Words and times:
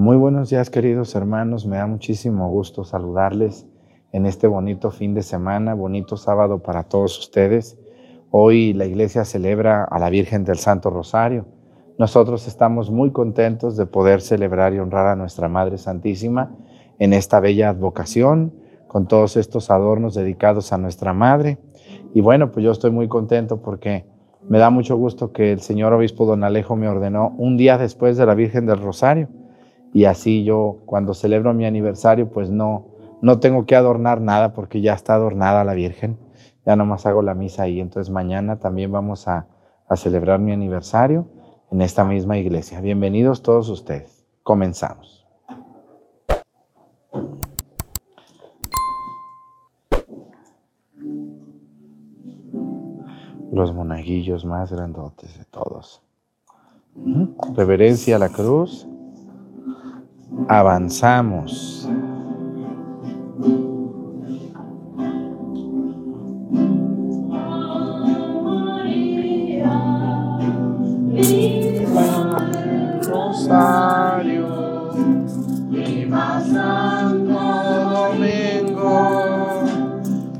Muy 0.00 0.16
buenos 0.16 0.48
días 0.48 0.70
queridos 0.70 1.14
hermanos, 1.14 1.66
me 1.66 1.76
da 1.76 1.86
muchísimo 1.86 2.48
gusto 2.48 2.84
saludarles 2.84 3.66
en 4.12 4.24
este 4.24 4.46
bonito 4.46 4.90
fin 4.90 5.12
de 5.12 5.20
semana, 5.20 5.74
bonito 5.74 6.16
sábado 6.16 6.62
para 6.62 6.84
todos 6.84 7.18
ustedes. 7.18 7.78
Hoy 8.30 8.72
la 8.72 8.86
iglesia 8.86 9.26
celebra 9.26 9.84
a 9.84 9.98
la 9.98 10.08
Virgen 10.08 10.44
del 10.44 10.56
Santo 10.56 10.88
Rosario. 10.88 11.44
Nosotros 11.98 12.48
estamos 12.48 12.90
muy 12.90 13.10
contentos 13.10 13.76
de 13.76 13.84
poder 13.84 14.22
celebrar 14.22 14.72
y 14.72 14.78
honrar 14.78 15.06
a 15.06 15.16
nuestra 15.16 15.50
Madre 15.50 15.76
Santísima 15.76 16.56
en 16.98 17.12
esta 17.12 17.38
bella 17.38 17.68
advocación, 17.68 18.54
con 18.88 19.06
todos 19.06 19.36
estos 19.36 19.70
adornos 19.70 20.14
dedicados 20.14 20.72
a 20.72 20.78
nuestra 20.78 21.12
Madre. 21.12 21.58
Y 22.14 22.22
bueno, 22.22 22.52
pues 22.52 22.64
yo 22.64 22.72
estoy 22.72 22.90
muy 22.90 23.06
contento 23.06 23.60
porque 23.60 24.06
me 24.48 24.56
da 24.56 24.70
mucho 24.70 24.96
gusto 24.96 25.30
que 25.30 25.52
el 25.52 25.60
señor 25.60 25.92
obispo 25.92 26.24
don 26.24 26.42
Alejo 26.42 26.74
me 26.74 26.88
ordenó 26.88 27.34
un 27.36 27.58
día 27.58 27.76
después 27.76 28.16
de 28.16 28.24
la 28.24 28.34
Virgen 28.34 28.64
del 28.64 28.80
Rosario 28.80 29.28
y 29.92 30.04
así 30.04 30.44
yo 30.44 30.78
cuando 30.86 31.14
celebro 31.14 31.52
mi 31.54 31.66
aniversario 31.66 32.30
pues 32.30 32.50
no, 32.50 32.86
no 33.22 33.40
tengo 33.40 33.66
que 33.66 33.76
adornar 33.76 34.20
nada 34.20 34.52
porque 34.52 34.80
ya 34.80 34.94
está 34.94 35.14
adornada 35.14 35.64
la 35.64 35.74
Virgen, 35.74 36.18
ya 36.64 36.76
nomás 36.76 37.06
hago 37.06 37.22
la 37.22 37.34
misa 37.34 37.64
ahí, 37.64 37.80
entonces 37.80 38.12
mañana 38.12 38.58
también 38.58 38.92
vamos 38.92 39.28
a, 39.28 39.48
a 39.88 39.96
celebrar 39.96 40.38
mi 40.38 40.52
aniversario 40.52 41.26
en 41.70 41.82
esta 41.82 42.04
misma 42.04 42.38
iglesia. 42.38 42.80
Bienvenidos 42.80 43.42
todos 43.42 43.68
ustedes, 43.68 44.26
comenzamos. 44.42 45.26
Los 53.52 53.74
monaguillos 53.74 54.44
más 54.44 54.72
grandotes 54.72 55.36
de 55.36 55.44
todos. 55.44 56.02
Reverencia 57.56 58.16
a 58.16 58.18
la 58.20 58.28
cruz 58.28 58.86
avanzamos. 60.48 61.88
Rosario, 73.12 74.90
viva 75.70 76.40
Santo 76.40 77.40
Domingo, 77.90 78.98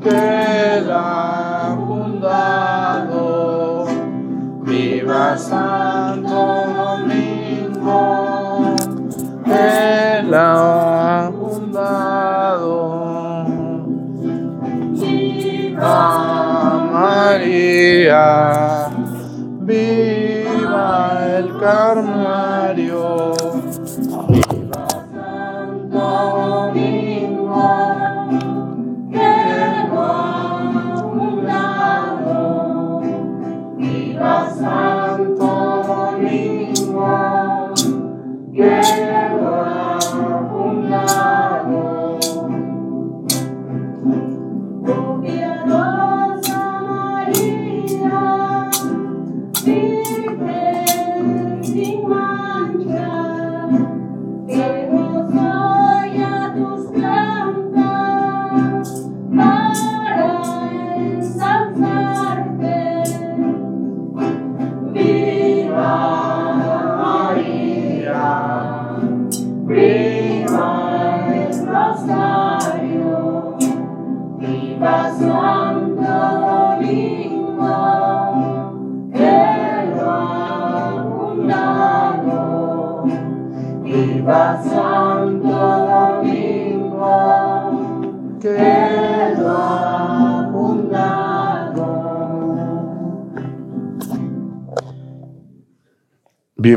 que 0.03 0.83
la 0.87 1.77
fundado, 1.87 3.25
viva 4.65 5.37
Santo 5.37 5.90
él 9.51 10.34
ha 10.34 11.31
fundado. 11.39 12.77
Viva 14.93 16.09
María, 16.93 18.27
viva 19.61 21.19
el 21.39 21.59
Carmario, 21.59 23.33
viva 24.28 24.87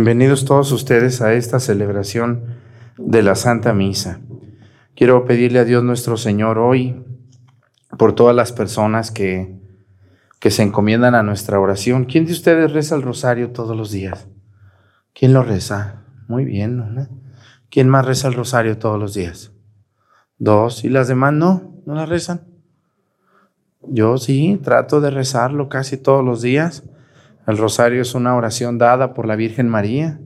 Bienvenidos 0.05 0.43
todos 0.43 0.69
ustedes 0.73 1.21
a 1.21 1.31
esta 1.31 1.61
celebración 1.61 2.57
de 2.97 3.23
la 3.23 3.35
Santa 3.35 3.71
Misa. 3.71 4.19
Quiero 4.97 5.23
pedirle 5.23 5.59
a 5.59 5.63
Dios 5.63 5.81
nuestro 5.81 6.17
Señor 6.17 6.57
hoy 6.57 7.05
por 7.97 8.13
todas 8.13 8.35
las 8.35 8.51
personas 8.51 9.11
que, 9.11 9.61
que 10.41 10.51
se 10.51 10.61
encomiendan 10.61 11.15
a 11.15 11.23
nuestra 11.23 11.57
oración. 11.57 12.03
¿Quién 12.03 12.25
de 12.25 12.33
ustedes 12.33 12.73
reza 12.73 12.95
el 12.95 13.01
rosario 13.01 13.51
todos 13.51 13.77
los 13.77 13.91
días? 13.91 14.27
¿Quién 15.13 15.31
lo 15.31 15.41
reza? 15.41 16.03
Muy 16.27 16.43
bien, 16.43 16.75
¿no? 16.75 17.07
¿Quién 17.69 17.87
más 17.87 18.05
reza 18.05 18.27
el 18.27 18.33
rosario 18.33 18.77
todos 18.77 18.99
los 18.99 19.13
días? 19.13 19.53
Dos. 20.37 20.83
¿Y 20.83 20.89
las 20.89 21.07
demás 21.07 21.31
no? 21.31 21.81
¿No 21.85 21.95
la 21.95 22.05
rezan? 22.05 22.41
Yo 23.83 24.17
sí, 24.17 24.59
trato 24.61 24.99
de 24.99 25.11
rezarlo 25.11 25.69
casi 25.69 25.95
todos 25.95 26.25
los 26.25 26.41
días. 26.41 26.83
El 27.45 27.57
rosario 27.57 28.01
es 28.01 28.15
una 28.15 28.35
oración 28.35 28.77
dada 28.77 29.13
por 29.13 29.27
la 29.27 29.35
Virgen 29.35 29.67
María 29.67 30.19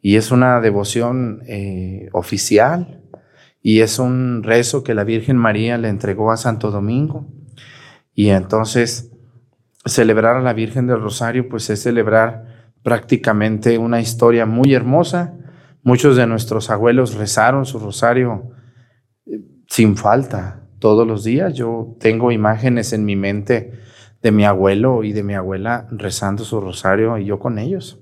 y 0.00 0.16
es 0.16 0.30
una 0.30 0.60
devoción 0.60 1.42
eh, 1.46 2.08
oficial 2.12 3.02
y 3.60 3.80
es 3.80 3.98
un 3.98 4.42
rezo 4.42 4.82
que 4.82 4.94
la 4.94 5.04
Virgen 5.04 5.36
María 5.36 5.76
le 5.76 5.88
entregó 5.88 6.32
a 6.32 6.36
Santo 6.36 6.70
Domingo. 6.70 7.26
Y 8.14 8.30
entonces 8.30 9.12
celebrar 9.84 10.36
a 10.36 10.42
la 10.42 10.52
Virgen 10.52 10.86
del 10.86 11.00
Rosario 11.00 11.48
pues 11.48 11.68
es 11.70 11.82
celebrar 11.82 12.72
prácticamente 12.82 13.76
una 13.76 14.00
historia 14.00 14.46
muy 14.46 14.72
hermosa. 14.72 15.34
Muchos 15.82 16.16
de 16.16 16.26
nuestros 16.26 16.70
abuelos 16.70 17.14
rezaron 17.14 17.66
su 17.66 17.78
rosario 17.78 18.52
eh, 19.26 19.40
sin 19.68 19.96
falta 19.96 20.62
todos 20.78 21.06
los 21.06 21.24
días. 21.24 21.52
Yo 21.54 21.96
tengo 22.00 22.32
imágenes 22.32 22.92
en 22.92 23.04
mi 23.04 23.16
mente 23.16 23.87
de 24.22 24.32
mi 24.32 24.44
abuelo 24.44 25.04
y 25.04 25.12
de 25.12 25.22
mi 25.22 25.34
abuela 25.34 25.86
rezando 25.90 26.44
su 26.44 26.60
rosario 26.60 27.18
y 27.18 27.24
yo 27.24 27.38
con 27.38 27.58
ellos. 27.58 28.00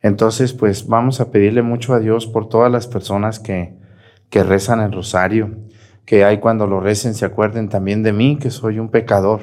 Entonces, 0.00 0.52
pues 0.52 0.86
vamos 0.86 1.20
a 1.20 1.30
pedirle 1.30 1.62
mucho 1.62 1.94
a 1.94 2.00
Dios 2.00 2.26
por 2.26 2.48
todas 2.48 2.70
las 2.70 2.86
personas 2.86 3.38
que, 3.38 3.74
que 4.30 4.42
rezan 4.42 4.80
el 4.80 4.92
rosario, 4.92 5.56
que 6.04 6.24
hay 6.24 6.40
cuando 6.40 6.66
lo 6.66 6.80
recen 6.80 7.14
se 7.14 7.24
acuerden 7.24 7.68
también 7.68 8.02
de 8.02 8.12
mí, 8.12 8.38
que 8.38 8.50
soy 8.50 8.78
un 8.78 8.90
pecador, 8.90 9.40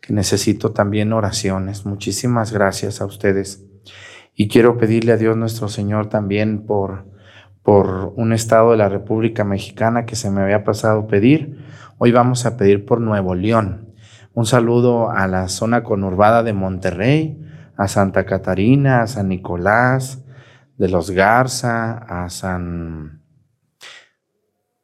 que 0.00 0.12
necesito 0.12 0.72
también 0.72 1.12
oraciones. 1.12 1.86
Muchísimas 1.86 2.52
gracias 2.52 3.00
a 3.00 3.06
ustedes. 3.06 3.64
Y 4.34 4.48
quiero 4.48 4.78
pedirle 4.78 5.12
a 5.12 5.16
Dios 5.16 5.36
nuestro 5.36 5.68
Señor 5.68 6.08
también 6.08 6.64
por, 6.64 7.06
por 7.62 8.12
un 8.16 8.32
estado 8.32 8.72
de 8.72 8.78
la 8.78 8.88
República 8.88 9.44
Mexicana 9.44 10.06
que 10.06 10.16
se 10.16 10.30
me 10.30 10.40
había 10.40 10.64
pasado 10.64 11.06
pedir. 11.06 11.64
Hoy 11.98 12.12
vamos 12.12 12.46
a 12.46 12.56
pedir 12.56 12.84
por 12.84 13.00
Nuevo 13.00 13.34
León. 13.34 13.87
Un 14.38 14.46
saludo 14.46 15.10
a 15.10 15.26
la 15.26 15.48
zona 15.48 15.82
conurbada 15.82 16.44
de 16.44 16.52
Monterrey, 16.52 17.44
a 17.76 17.88
Santa 17.88 18.24
Catarina, 18.24 19.02
a 19.02 19.08
San 19.08 19.30
Nicolás, 19.30 20.22
de 20.76 20.88
los 20.88 21.10
Garza, 21.10 21.94
a 21.94 22.30
San, 22.30 23.24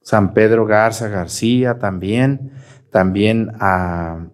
San 0.03 0.35
Pedro 0.35 0.67
Garza 0.67 1.07
García 1.07 1.79
también, 1.79 2.51
también 2.91 3.53
a... 3.61 4.27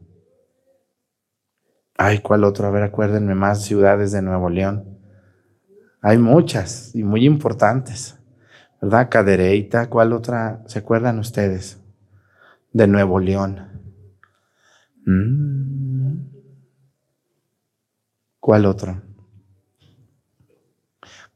Ay, 1.98 2.20
¿cuál 2.20 2.42
otro? 2.42 2.66
A 2.66 2.70
ver, 2.70 2.84
acuérdenme 2.84 3.34
más 3.34 3.62
ciudades 3.62 4.12
de 4.12 4.22
Nuevo 4.22 4.48
León. 4.48 5.00
Hay 6.00 6.16
muchas 6.16 6.94
y 6.94 7.04
muy 7.04 7.26
importantes, 7.26 8.18
¿verdad? 8.80 9.10
Cadereyta, 9.10 9.90
¿cuál 9.90 10.14
otra? 10.14 10.62
¿Se 10.64 10.78
acuerdan 10.78 11.18
ustedes? 11.18 11.78
De 12.72 12.86
Nuevo 12.86 13.20
León. 13.20 13.69
Mm. 15.10 16.30
¿Cuál 18.38 18.66
otro? 18.66 19.02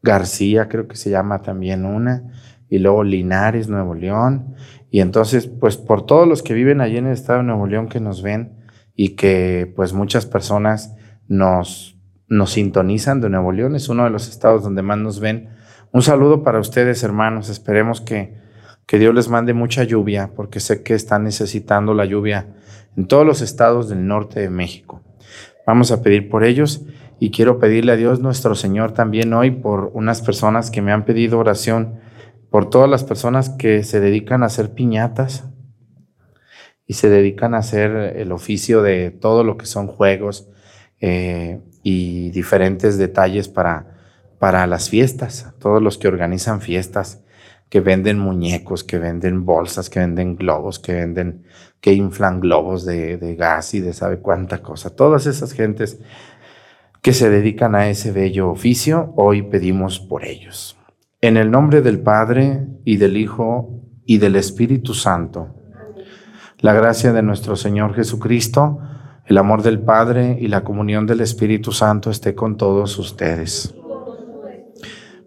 García, 0.03 0.69
creo 0.69 0.87
que 0.87 0.97
se 0.97 1.11
llama 1.11 1.43
también 1.43 1.85
una, 1.85 2.33
y 2.69 2.79
luego 2.79 3.05
Linares, 3.05 3.69
Nuevo 3.69 3.95
León. 3.95 4.55
Y 4.91 5.01
entonces, 5.01 5.47
pues 5.47 5.77
por 5.77 6.07
todos 6.07 6.29
los 6.29 6.43
que 6.43 6.55
viven 6.55 6.81
allí 6.81 6.99
en 6.99 7.07
el 7.07 7.15
estado 7.15 7.41
de 7.41 7.47
Nuevo 7.47 7.67
León 7.67 7.89
que 7.89 8.01
nos 8.01 8.23
ven 8.23 8.65
y 8.95 9.17
que 9.17 9.73
pues 9.75 9.93
muchas 9.93 10.27
personas 10.27 10.95
nos, 11.27 11.99
nos 12.29 12.53
sintonizan 12.53 13.21
de 13.21 13.31
Nuevo 13.31 13.51
León, 13.51 13.75
es 13.75 13.89
uno 13.89 14.05
de 14.05 14.11
los 14.11 14.29
estados 14.29 14.63
donde 14.63 14.83
más 14.83 14.99
nos 14.99 15.21
ven. 15.21 15.49
Un 15.91 16.03
saludo 16.03 16.43
para 16.43 16.61
ustedes, 16.61 17.03
hermanos. 17.03 17.49
Esperemos 17.49 18.01
que, 18.01 18.37
que 18.87 18.99
Dios 18.99 19.15
les 19.15 19.29
mande 19.29 19.55
mucha 19.55 19.85
lluvia, 19.85 20.31
porque 20.35 20.61
sé 20.61 20.83
que 20.83 20.95
están 20.95 21.25
necesitando 21.25 21.95
la 21.95 22.05
lluvia 22.05 22.55
en 22.97 23.07
todos 23.07 23.27
los 23.27 23.41
estados 23.41 23.89
del 23.89 24.07
norte 24.07 24.41
de 24.41 24.51
México. 24.51 25.03
Vamos 25.67 25.91
a 25.91 26.03
pedir 26.03 26.29
por 26.29 26.45
ellos 26.45 26.85
y 27.19 27.31
quiero 27.31 27.59
pedirle 27.59 27.93
a 27.93 27.97
Dios 27.97 28.21
nuestro 28.21 28.55
Señor 28.55 28.93
también 28.93 29.33
hoy 29.33 29.51
por 29.51 29.91
unas 29.95 30.21
personas 30.21 30.71
que 30.71 30.83
me 30.83 30.93
han 30.93 31.05
pedido 31.05 31.39
oración, 31.39 32.01
por 32.51 32.69
todas 32.69 32.89
las 32.89 33.03
personas 33.03 33.51
que 33.51 33.83
se 33.83 34.01
dedican 34.01 34.43
a 34.43 34.47
hacer 34.47 34.75
piñatas 34.75 35.45
y 36.87 36.95
se 36.95 37.09
dedican 37.09 37.55
a 37.55 37.59
hacer 37.59 37.91
el 38.17 38.31
oficio 38.31 38.83
de 38.83 39.11
todo 39.11 39.43
lo 39.43 39.57
que 39.57 39.67
son 39.67 39.87
juegos 39.87 40.49
eh, 41.01 41.63
y 41.83 42.31
diferentes 42.31 42.99
detalles 42.99 43.49
para, 43.49 43.97
para 44.39 44.67
las 44.67 44.91
fiestas, 44.91 45.53
todos 45.59 45.83
los 45.83 45.97
que 45.97 46.09
organizan 46.09 46.61
fiestas 46.61 47.24
que 47.69 47.81
venden 47.81 48.19
muñecos, 48.19 48.85
que 48.85 48.99
venden 48.99 49.45
bolsas, 49.45 49.91
que 49.91 50.01
venden 50.01 50.37
globos, 50.37 50.79
que 50.79 50.95
venden, 50.95 51.45
que 51.81 51.93
inflan 51.93 52.41
globos 52.41 52.85
de, 52.85 53.17
de 53.17 53.35
gas 53.35 53.75
y 53.75 53.81
de 53.81 53.93
sabe 53.93 54.19
cuánta 54.19 54.63
cosa. 54.63 54.95
Todas 54.95 55.27
esas 55.27 55.53
gentes 55.53 56.01
que 57.03 57.13
se 57.13 57.29
dedican 57.29 57.75
a 57.75 57.89
ese 57.89 58.13
bello 58.13 58.51
oficio, 58.51 59.13
hoy 59.17 59.43
pedimos 59.43 60.01
por 60.01 60.25
ellos. 60.25 60.79
En 61.21 61.37
el 61.37 61.51
nombre 61.51 61.83
del 61.83 62.01
Padre 62.01 62.67
y 62.85 62.97
del 62.97 63.17
Hijo 63.17 63.83
y 64.07 64.19
del 64.19 64.37
Espíritu 64.37 64.95
Santo, 64.95 65.55
la 66.61 66.73
gracia 66.73 67.13
de 67.13 67.23
nuestro 67.23 67.57
Señor 67.57 67.95
Jesucristo, 67.95 68.79
el 69.27 69.37
amor 69.37 69.63
del 69.63 69.81
Padre 69.81 70.39
y 70.41 70.49
la 70.49 70.65
comunión 70.65 71.07
del 71.07 71.21
Espíritu 71.21 71.73
Santo 71.73 72.11
esté 72.11 72.35
con 72.35 72.57
todos 72.57 72.99
ustedes. 72.99 73.75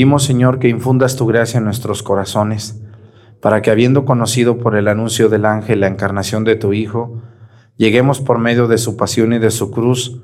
Pedimos, 0.00 0.24
Señor, 0.24 0.60
que 0.60 0.70
infundas 0.70 1.16
tu 1.16 1.26
gracia 1.26 1.58
en 1.58 1.64
nuestros 1.64 2.02
corazones, 2.02 2.82
para 3.42 3.60
que 3.60 3.70
habiendo 3.70 4.06
conocido 4.06 4.56
por 4.56 4.74
el 4.74 4.88
anuncio 4.88 5.28
del 5.28 5.44
ángel 5.44 5.80
la 5.80 5.88
encarnación 5.88 6.42
de 6.42 6.56
tu 6.56 6.72
Hijo, 6.72 7.20
lleguemos 7.76 8.22
por 8.22 8.38
medio 8.38 8.66
de 8.66 8.78
su 8.78 8.96
pasión 8.96 9.34
y 9.34 9.38
de 9.38 9.50
su 9.50 9.70
cruz, 9.70 10.22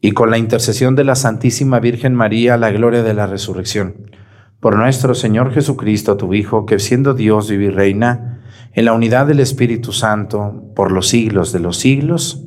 y 0.00 0.12
con 0.12 0.30
la 0.30 0.38
intercesión 0.38 0.94
de 0.94 1.02
la 1.02 1.16
Santísima 1.16 1.80
Virgen 1.80 2.14
María 2.14 2.54
a 2.54 2.56
la 2.56 2.70
gloria 2.70 3.02
de 3.02 3.14
la 3.14 3.26
resurrección. 3.26 4.12
Por 4.60 4.76
nuestro 4.76 5.16
Señor 5.16 5.52
Jesucristo, 5.52 6.16
tu 6.16 6.32
Hijo, 6.32 6.64
que 6.64 6.78
siendo 6.78 7.14
Dios 7.14 7.50
vive 7.50 7.64
y 7.64 7.70
reina, 7.70 8.44
en 8.74 8.84
la 8.84 8.92
unidad 8.92 9.26
del 9.26 9.40
Espíritu 9.40 9.90
Santo, 9.90 10.70
por 10.76 10.92
los 10.92 11.08
siglos 11.08 11.50
de 11.50 11.58
los 11.58 11.78
siglos. 11.78 12.46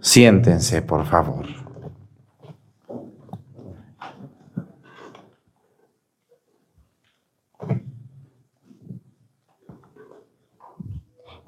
Siéntense, 0.00 0.82
por 0.82 1.04
favor. 1.04 1.57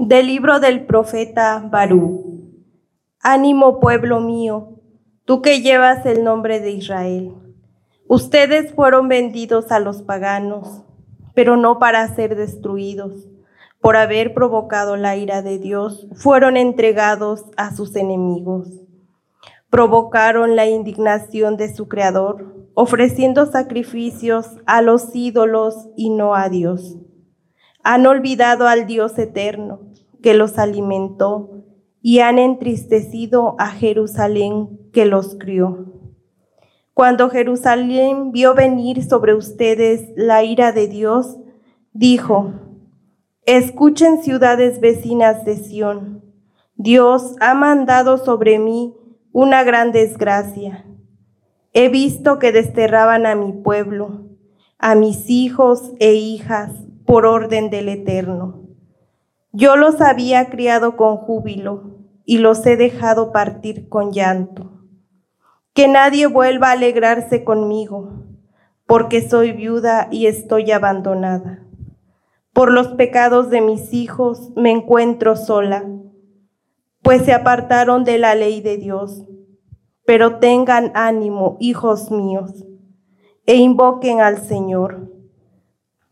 Del 0.03 0.29
libro 0.29 0.61
del 0.61 0.87
profeta 0.87 1.63
Barú. 1.71 2.55
Ánimo 3.21 3.81
pueblo 3.81 4.21
mío, 4.21 4.81
tú 5.27 5.43
que 5.43 5.61
llevas 5.61 6.07
el 6.07 6.25
nombre 6.25 6.59
de 6.59 6.71
Israel. 6.71 7.35
Ustedes 8.09 8.73
fueron 8.73 9.09
vendidos 9.09 9.71
a 9.71 9.79
los 9.79 10.01
paganos, 10.01 10.85
pero 11.35 11.59
no 11.59 11.79
para 11.79 12.09
ser 12.15 12.35
destruidos. 12.35 13.29
Por 13.79 13.99
haber 13.99 14.33
provocado 14.33 14.97
la 14.97 15.19
ira 15.19 15.43
de 15.43 15.59
Dios, 15.59 16.09
fueron 16.15 16.57
entregados 16.57 17.45
a 17.59 17.77
sus 17.77 17.95
enemigos. 17.95 18.69
Provocaron 19.69 20.57
la 20.57 20.67
indignación 20.67 21.59
de 21.59 21.75
su 21.75 21.89
Creador, 21.89 22.55
ofreciendo 22.73 23.45
sacrificios 23.45 24.47
a 24.65 24.81
los 24.81 25.15
ídolos 25.15 25.91
y 25.95 26.09
no 26.09 26.35
a 26.35 26.49
Dios. 26.49 26.97
Han 27.83 28.07
olvidado 28.07 28.67
al 28.67 28.87
Dios 28.87 29.19
eterno 29.19 29.81
que 30.23 30.35
los 30.35 30.59
alimentó 30.59 31.65
y 32.03 32.21
han 32.21 32.39
entristecido 32.39 33.57
a 33.59 33.69
Jerusalén 33.69 34.91
que 34.93 35.05
los 35.05 35.37
crió. 35.37 35.87
Cuando 36.95 37.31
Jerusalén 37.31 38.33
vio 38.33 38.55
venir 38.55 39.05
sobre 39.05 39.35
ustedes 39.35 40.11
la 40.17 40.45
ira 40.45 40.73
de 40.73 40.89
Dios, 40.89 41.39
dijo, 41.93 42.53
Escuchen 43.47 44.23
ciudades 44.23 44.81
vecinas 44.81 45.45
de 45.45 45.57
Sión, 45.57 46.25
Dios 46.77 47.37
ha 47.41 47.55
mandado 47.55 48.19
sobre 48.19 48.59
mí 48.59 48.95
una 49.33 49.65
gran 49.65 49.93
desgracia. 49.93 50.87
He 51.73 51.89
visto 51.89 52.39
que 52.39 52.53
desterraban 52.53 53.27
a 53.27 53.35
mi 53.35 53.53
pueblo, 53.53 54.27
a 54.79 54.95
mis 54.95 55.31
hijos 55.31 55.93
e 56.01 56.15
hijas, 56.15 56.73
por 57.05 57.27
orden 57.27 57.71
del 57.71 57.89
Eterno. 57.89 58.63
Yo 59.53 59.77
los 59.77 60.01
había 60.01 60.49
criado 60.49 60.97
con 60.97 61.17
júbilo 61.17 61.99
y 62.25 62.39
los 62.39 62.65
he 62.67 62.77
dejado 62.77 63.33
partir 63.33 63.89
con 63.89 64.13
llanto. 64.13 64.71
Que 65.73 65.89
nadie 65.89 66.27
vuelva 66.27 66.69
a 66.69 66.73
alegrarse 66.73 67.43
conmigo, 67.43 68.25
porque 68.87 69.29
soy 69.29 69.53
viuda 69.53 70.09
y 70.11 70.27
estoy 70.27 70.71
abandonada. 70.71 71.67
Por 72.53 72.73
los 72.73 72.89
pecados 72.89 73.51
de 73.51 73.61
mis 73.61 73.93
hijos 73.93 74.51
me 74.57 74.71
encuentro 74.71 75.37
sola, 75.37 75.85
pues 77.03 77.25
se 77.25 77.33
apartaron 77.33 78.05
de 78.05 78.19
la 78.19 78.35
ley 78.35 78.61
de 78.61 78.77
Dios. 78.77 79.25
Pero 80.05 80.39
tengan 80.39 80.93
ánimo, 80.95 81.57
hijos 81.61 82.11
míos, 82.11 82.65
e 83.47 83.57
invoquen 83.57 84.21
al 84.21 84.39
Señor, 84.39 85.10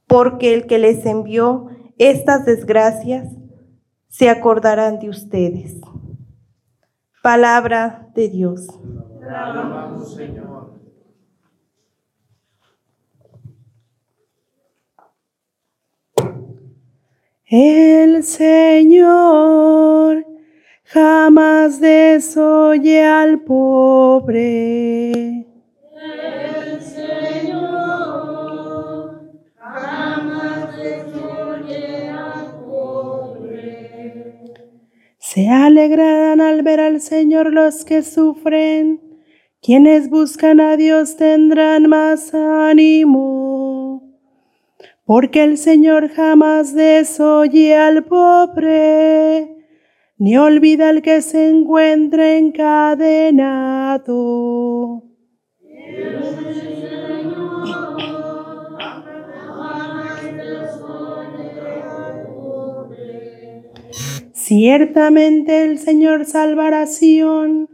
porque 0.08 0.54
el 0.54 0.66
que 0.66 0.78
les 0.78 1.06
envió 1.06 1.68
estas 1.98 2.44
desgracias 2.44 3.28
se 4.08 4.30
acordarán 4.30 4.98
de 4.98 5.10
ustedes. 5.10 5.76
Palabra 7.22 8.08
de 8.14 8.28
Dios. 8.28 8.66
El 17.50 18.24
Señor 18.24 20.26
jamás 20.84 21.80
desoye 21.80 23.04
al 23.04 23.40
pobre. 23.40 25.47
Se 35.38 35.48
alegrarán 35.48 36.40
al 36.40 36.62
ver 36.62 36.80
al 36.80 37.00
Señor 37.00 37.52
los 37.52 37.84
que 37.84 38.02
sufren. 38.02 39.00
Quienes 39.62 40.10
buscan 40.10 40.58
a 40.58 40.76
Dios 40.76 41.14
tendrán 41.16 41.88
más 41.88 42.34
ánimo 42.34 44.02
porque 45.04 45.44
el 45.44 45.56
Señor 45.56 46.08
jamás 46.08 46.74
desoye 46.74 47.76
al 47.76 48.02
pobre, 48.04 49.54
ni 50.16 50.36
olvida 50.36 50.88
al 50.88 51.02
que 51.02 51.22
se 51.22 51.48
encuentra 51.48 52.36
encadenado. 52.36 54.08
Ciertamente 64.48 65.62
el 65.64 65.78
Señor 65.78 66.24
salvará 66.24 66.80
a 66.80 66.86
Sion, 66.86 67.68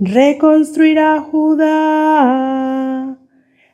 reconstruirá 0.00 1.20
Judá. 1.20 3.18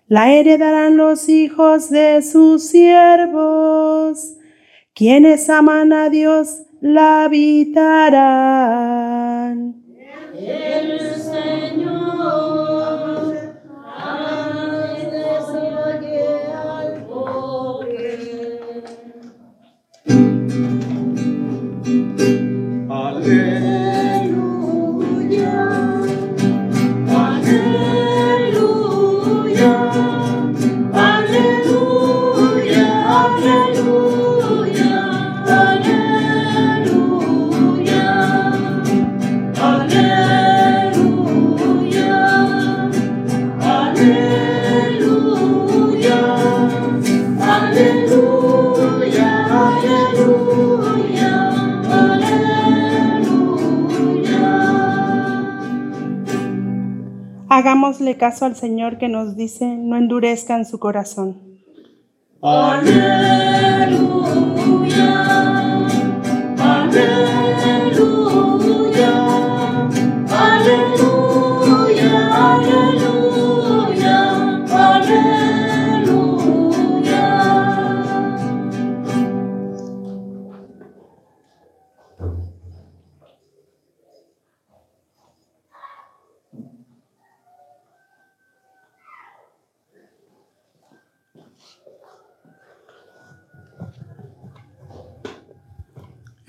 La 0.09 0.33
heredarán 0.33 0.97
los 0.97 1.29
hijos 1.29 1.91
de 1.91 2.23
sus 2.23 2.65
siervos, 2.65 4.37
quienes 4.95 5.49
aman 5.49 5.93
a 5.93 6.11
Dios 6.11 6.65
la 6.81 7.23
habitarán. 7.23 8.51
Hagámosle 57.61 58.17
caso 58.17 58.47
al 58.47 58.57
Señor 58.57 58.97
que 58.97 59.09
nos 59.09 59.37
dice, 59.37 59.67
no 59.67 59.99
endurezcan 59.99 60.65
su 60.65 60.79
corazón. 60.79 61.37
Aleluya, 62.41 63.85
aleluya, 63.85 65.21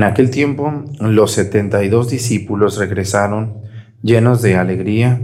En 0.00 0.04
aquel 0.04 0.30
tiempo 0.30 0.86
los 0.98 1.32
setenta 1.32 1.84
y 1.84 1.90
dos 1.90 2.08
discípulos 2.08 2.78
regresaron 2.78 3.58
llenos 4.02 4.40
de 4.40 4.56
alegría 4.56 5.20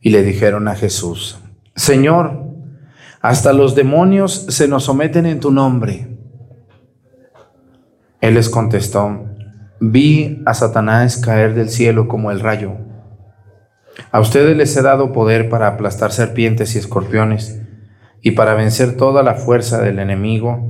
y 0.00 0.10
le 0.10 0.24
dijeron 0.24 0.66
a 0.66 0.74
Jesús, 0.74 1.38
Señor, 1.76 2.42
hasta 3.20 3.52
los 3.52 3.76
demonios 3.76 4.46
se 4.48 4.66
nos 4.66 4.82
someten 4.82 5.26
en 5.26 5.38
tu 5.38 5.52
nombre. 5.52 6.08
Él 8.20 8.34
les 8.34 8.48
contestó, 8.48 9.26
vi 9.78 10.42
a 10.44 10.54
Satanás 10.54 11.16
caer 11.16 11.54
del 11.54 11.68
cielo 11.68 12.08
como 12.08 12.32
el 12.32 12.40
rayo. 12.40 12.78
A 14.10 14.18
ustedes 14.18 14.56
les 14.56 14.76
he 14.76 14.82
dado 14.82 15.12
poder 15.12 15.48
para 15.48 15.68
aplastar 15.68 16.10
serpientes 16.10 16.74
y 16.74 16.80
escorpiones 16.80 17.62
y 18.22 18.32
para 18.32 18.54
vencer 18.54 18.96
toda 18.96 19.22
la 19.22 19.34
fuerza 19.34 19.80
del 19.80 20.00
enemigo, 20.00 20.68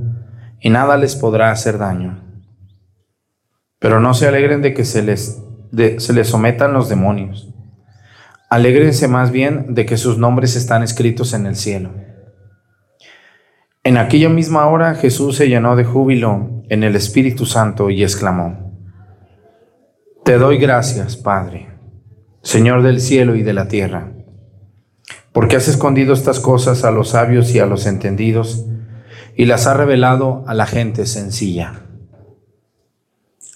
y 0.59 0.69
nada 0.69 0.95
les 0.95 1.15
podrá 1.15 1.49
hacer 1.49 1.79
daño. 1.79 2.30
Pero 3.81 3.99
no 3.99 4.13
se 4.13 4.27
alegren 4.27 4.61
de 4.61 4.75
que 4.75 4.85
se 4.85 5.01
les, 5.01 5.41
se 5.97 6.13
les 6.13 6.27
sometan 6.27 6.71
los 6.71 6.87
demonios. 6.87 7.51
Alégrense 8.47 9.07
más 9.07 9.31
bien 9.31 9.73
de 9.73 9.87
que 9.87 9.97
sus 9.97 10.19
nombres 10.19 10.55
están 10.55 10.83
escritos 10.83 11.33
en 11.33 11.47
el 11.47 11.55
cielo. 11.55 11.89
En 13.83 13.97
aquella 13.97 14.29
misma 14.29 14.67
hora 14.67 14.93
Jesús 14.93 15.35
se 15.35 15.49
llenó 15.49 15.75
de 15.75 15.83
júbilo 15.83 16.61
en 16.69 16.83
el 16.83 16.95
Espíritu 16.95 17.47
Santo 17.47 17.89
y 17.89 18.03
exclamó, 18.03 18.71
Te 20.23 20.37
doy 20.37 20.59
gracias, 20.59 21.17
Padre, 21.17 21.69
Señor 22.43 22.83
del 22.83 23.01
cielo 23.01 23.35
y 23.35 23.41
de 23.41 23.53
la 23.53 23.67
tierra, 23.67 24.11
porque 25.33 25.55
has 25.55 25.67
escondido 25.67 26.13
estas 26.13 26.39
cosas 26.39 26.83
a 26.83 26.91
los 26.91 27.09
sabios 27.09 27.55
y 27.55 27.59
a 27.59 27.65
los 27.65 27.87
entendidos 27.87 28.67
y 29.35 29.45
las 29.45 29.65
has 29.65 29.75
revelado 29.75 30.43
a 30.45 30.53
la 30.53 30.67
gente 30.67 31.07
sencilla. 31.07 31.87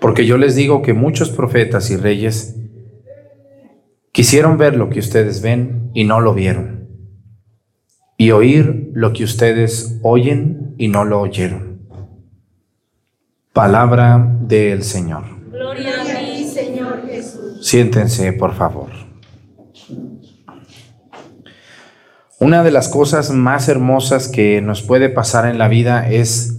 porque 0.00 0.26
yo 0.26 0.38
les 0.38 0.54
digo 0.54 0.82
que 0.82 0.94
muchos 0.94 1.30
profetas 1.30 1.90
y 1.90 1.96
reyes 1.96 2.56
quisieron 4.12 4.58
ver 4.58 4.76
lo 4.76 4.90
que 4.90 5.00
ustedes 5.00 5.42
ven 5.42 5.90
y 5.94 6.04
no 6.04 6.20
lo 6.20 6.34
vieron, 6.34 6.88
y 8.16 8.30
oír 8.30 8.90
lo 8.94 9.12
que 9.12 9.24
ustedes 9.24 9.98
oyen 10.02 10.74
y 10.78 10.88
no 10.88 11.04
lo 11.04 11.20
oyeron. 11.20 11.78
Palabra 13.52 14.36
del 14.42 14.82
Señor. 14.84 15.24
Gloria 15.50 16.00
a 16.00 16.04
ti, 16.04 16.44
Señor 16.44 17.06
Jesús. 17.08 17.66
Siéntense, 17.66 18.32
por 18.32 18.54
favor. 18.54 18.90
Una 22.40 22.62
de 22.62 22.70
las 22.70 22.88
cosas 22.88 23.32
más 23.32 23.68
hermosas 23.68 24.28
que 24.28 24.60
nos 24.60 24.82
puede 24.82 25.08
pasar 25.08 25.48
en 25.50 25.58
la 25.58 25.66
vida 25.66 26.08
es 26.08 26.57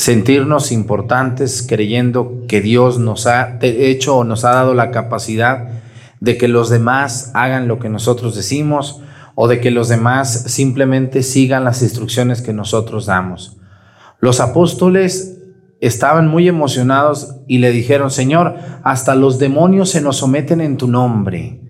sentirnos 0.00 0.72
importantes 0.72 1.62
creyendo 1.68 2.44
que 2.48 2.62
Dios 2.62 2.98
nos 2.98 3.26
ha 3.26 3.58
hecho 3.60 4.16
o 4.16 4.24
nos 4.24 4.46
ha 4.46 4.52
dado 4.52 4.72
la 4.72 4.90
capacidad 4.90 5.68
de 6.20 6.38
que 6.38 6.48
los 6.48 6.70
demás 6.70 7.30
hagan 7.34 7.68
lo 7.68 7.78
que 7.78 7.90
nosotros 7.90 8.34
decimos 8.34 9.02
o 9.34 9.46
de 9.46 9.60
que 9.60 9.70
los 9.70 9.90
demás 9.90 10.44
simplemente 10.46 11.22
sigan 11.22 11.64
las 11.64 11.82
instrucciones 11.82 12.40
que 12.40 12.54
nosotros 12.54 13.04
damos. 13.04 13.58
Los 14.20 14.40
apóstoles 14.40 15.36
estaban 15.80 16.28
muy 16.28 16.48
emocionados 16.48 17.36
y 17.46 17.58
le 17.58 17.70
dijeron, 17.70 18.10
Señor, 18.10 18.56
hasta 18.82 19.14
los 19.14 19.38
demonios 19.38 19.90
se 19.90 20.00
nos 20.00 20.16
someten 20.16 20.62
en 20.62 20.78
tu 20.78 20.88
nombre. 20.88 21.60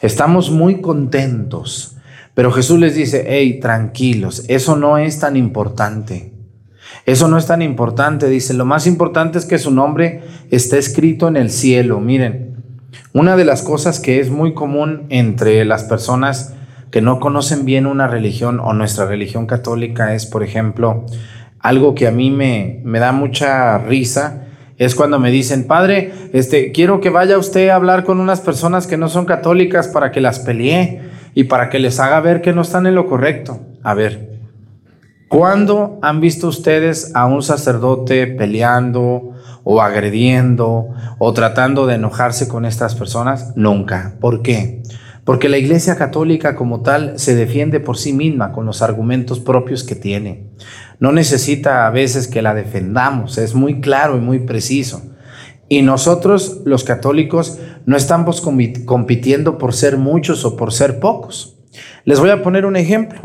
Estamos 0.00 0.52
muy 0.52 0.80
contentos. 0.80 1.96
Pero 2.34 2.52
Jesús 2.52 2.78
les 2.78 2.94
dice, 2.94 3.24
hey, 3.26 3.58
tranquilos, 3.58 4.44
eso 4.46 4.76
no 4.76 4.98
es 4.98 5.18
tan 5.18 5.36
importante. 5.36 6.39
Eso 7.06 7.28
no 7.28 7.38
es 7.38 7.46
tan 7.46 7.62
importante. 7.62 8.28
Dice, 8.28 8.54
lo 8.54 8.64
más 8.64 8.86
importante 8.86 9.38
es 9.38 9.46
que 9.46 9.58
su 9.58 9.70
nombre 9.70 10.22
esté 10.50 10.78
escrito 10.78 11.28
en 11.28 11.36
el 11.36 11.50
cielo. 11.50 12.00
Miren, 12.00 12.56
una 13.12 13.36
de 13.36 13.44
las 13.44 13.62
cosas 13.62 14.00
que 14.00 14.20
es 14.20 14.30
muy 14.30 14.54
común 14.54 15.06
entre 15.08 15.64
las 15.64 15.84
personas 15.84 16.54
que 16.90 17.00
no 17.00 17.20
conocen 17.20 17.64
bien 17.64 17.86
una 17.86 18.08
religión 18.08 18.60
o 18.60 18.72
nuestra 18.72 19.06
religión 19.06 19.46
católica 19.46 20.14
es, 20.14 20.26
por 20.26 20.42
ejemplo, 20.42 21.06
algo 21.60 21.94
que 21.94 22.08
a 22.08 22.10
mí 22.10 22.30
me, 22.30 22.80
me 22.84 22.98
da 22.98 23.12
mucha 23.12 23.78
risa 23.78 24.46
es 24.80 24.94
cuando 24.94 25.18
me 25.18 25.30
dicen, 25.30 25.66
padre, 25.66 26.10
este, 26.32 26.72
quiero 26.72 27.02
que 27.02 27.10
vaya 27.10 27.36
usted 27.36 27.68
a 27.68 27.74
hablar 27.74 28.02
con 28.02 28.18
unas 28.18 28.40
personas 28.40 28.86
que 28.86 28.96
no 28.96 29.10
son 29.10 29.26
católicas 29.26 29.88
para 29.88 30.10
que 30.10 30.22
las 30.22 30.38
pelee 30.40 31.02
y 31.34 31.44
para 31.44 31.68
que 31.68 31.78
les 31.78 32.00
haga 32.00 32.18
ver 32.20 32.40
que 32.40 32.54
no 32.54 32.62
están 32.62 32.86
en 32.86 32.94
lo 32.94 33.06
correcto. 33.06 33.60
A 33.82 33.92
ver, 33.92 34.39
¿cuándo 35.30 35.98
han 36.02 36.20
visto 36.20 36.48
ustedes 36.48 37.12
a 37.14 37.24
un 37.24 37.42
sacerdote 37.42 38.26
peleando 38.26 39.30
o 39.62 39.80
agrediendo 39.80 40.88
o 41.18 41.32
tratando 41.32 41.86
de 41.86 41.94
enojarse 41.94 42.48
con 42.48 42.66
estas 42.66 42.94
personas? 42.96 43.52
Nunca. 43.56 44.16
¿Por 44.20 44.42
qué? 44.42 44.82
Porque 45.24 45.48
la 45.48 45.58
Iglesia 45.58 45.96
Católica 45.96 46.56
como 46.56 46.82
tal 46.82 47.18
se 47.18 47.36
defiende 47.36 47.78
por 47.78 47.96
sí 47.96 48.12
misma 48.12 48.52
con 48.52 48.66
los 48.66 48.82
argumentos 48.82 49.38
propios 49.38 49.84
que 49.84 49.94
tiene. 49.94 50.48
No 50.98 51.12
necesita 51.12 51.86
a 51.86 51.90
veces 51.90 52.26
que 52.26 52.42
la 52.42 52.52
defendamos, 52.52 53.38
es 53.38 53.54
muy 53.54 53.80
claro 53.80 54.16
y 54.16 54.20
muy 54.20 54.40
preciso. 54.40 55.02
Y 55.68 55.82
nosotros, 55.82 56.62
los 56.64 56.82
católicos, 56.82 57.60
no 57.86 57.96
estamos 57.96 58.40
compitiendo 58.40 59.56
por 59.56 59.72
ser 59.72 59.96
muchos 59.96 60.44
o 60.44 60.56
por 60.56 60.72
ser 60.72 60.98
pocos. 60.98 61.56
Les 62.04 62.18
voy 62.18 62.30
a 62.30 62.42
poner 62.42 62.66
un 62.66 62.74
ejemplo. 62.74 63.20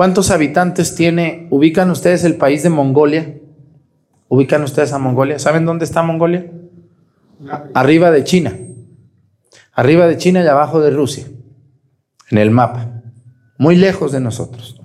¿Cuántos 0.00 0.30
habitantes 0.30 0.94
tiene, 0.94 1.46
ubican 1.50 1.90
ustedes 1.90 2.24
el 2.24 2.36
país 2.36 2.62
de 2.62 2.70
Mongolia? 2.70 3.34
¿Ubican 4.28 4.62
ustedes 4.62 4.94
a 4.94 4.98
Mongolia? 4.98 5.38
¿Saben 5.38 5.66
dónde 5.66 5.84
está 5.84 6.02
Mongolia? 6.02 6.50
Arriba 7.74 8.10
de 8.10 8.24
China. 8.24 8.56
Arriba 9.74 10.06
de 10.06 10.16
China 10.16 10.42
y 10.42 10.46
abajo 10.46 10.80
de 10.80 10.90
Rusia. 10.90 11.26
En 12.30 12.38
el 12.38 12.50
mapa. 12.50 13.02
Muy 13.58 13.76
lejos 13.76 14.10
de 14.10 14.20
nosotros. 14.20 14.80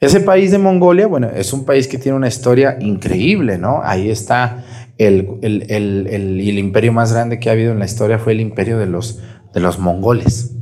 Ese 0.00 0.20
país 0.20 0.50
de 0.52 0.56
Mongolia, 0.56 1.06
bueno, 1.06 1.28
es 1.28 1.52
un 1.52 1.66
país 1.66 1.86
que 1.86 1.98
tiene 1.98 2.16
una 2.16 2.28
historia 2.28 2.78
increíble, 2.80 3.58
¿no? 3.58 3.82
Ahí 3.82 4.08
está 4.08 4.64
el, 4.96 5.38
el, 5.42 5.70
el, 5.70 6.06
el, 6.08 6.58
imperio 6.58 6.94
más 6.94 7.12
grande 7.12 7.38
que 7.38 7.50
ha 7.50 7.52
habido 7.52 7.72
en 7.72 7.78
la 7.78 7.84
historia 7.84 8.18
fue 8.18 8.32
el 8.32 8.40
imperio 8.40 8.78
de 8.78 8.86
los, 8.86 9.20
de 9.52 9.60
los 9.60 9.78
mongoles. 9.78 10.56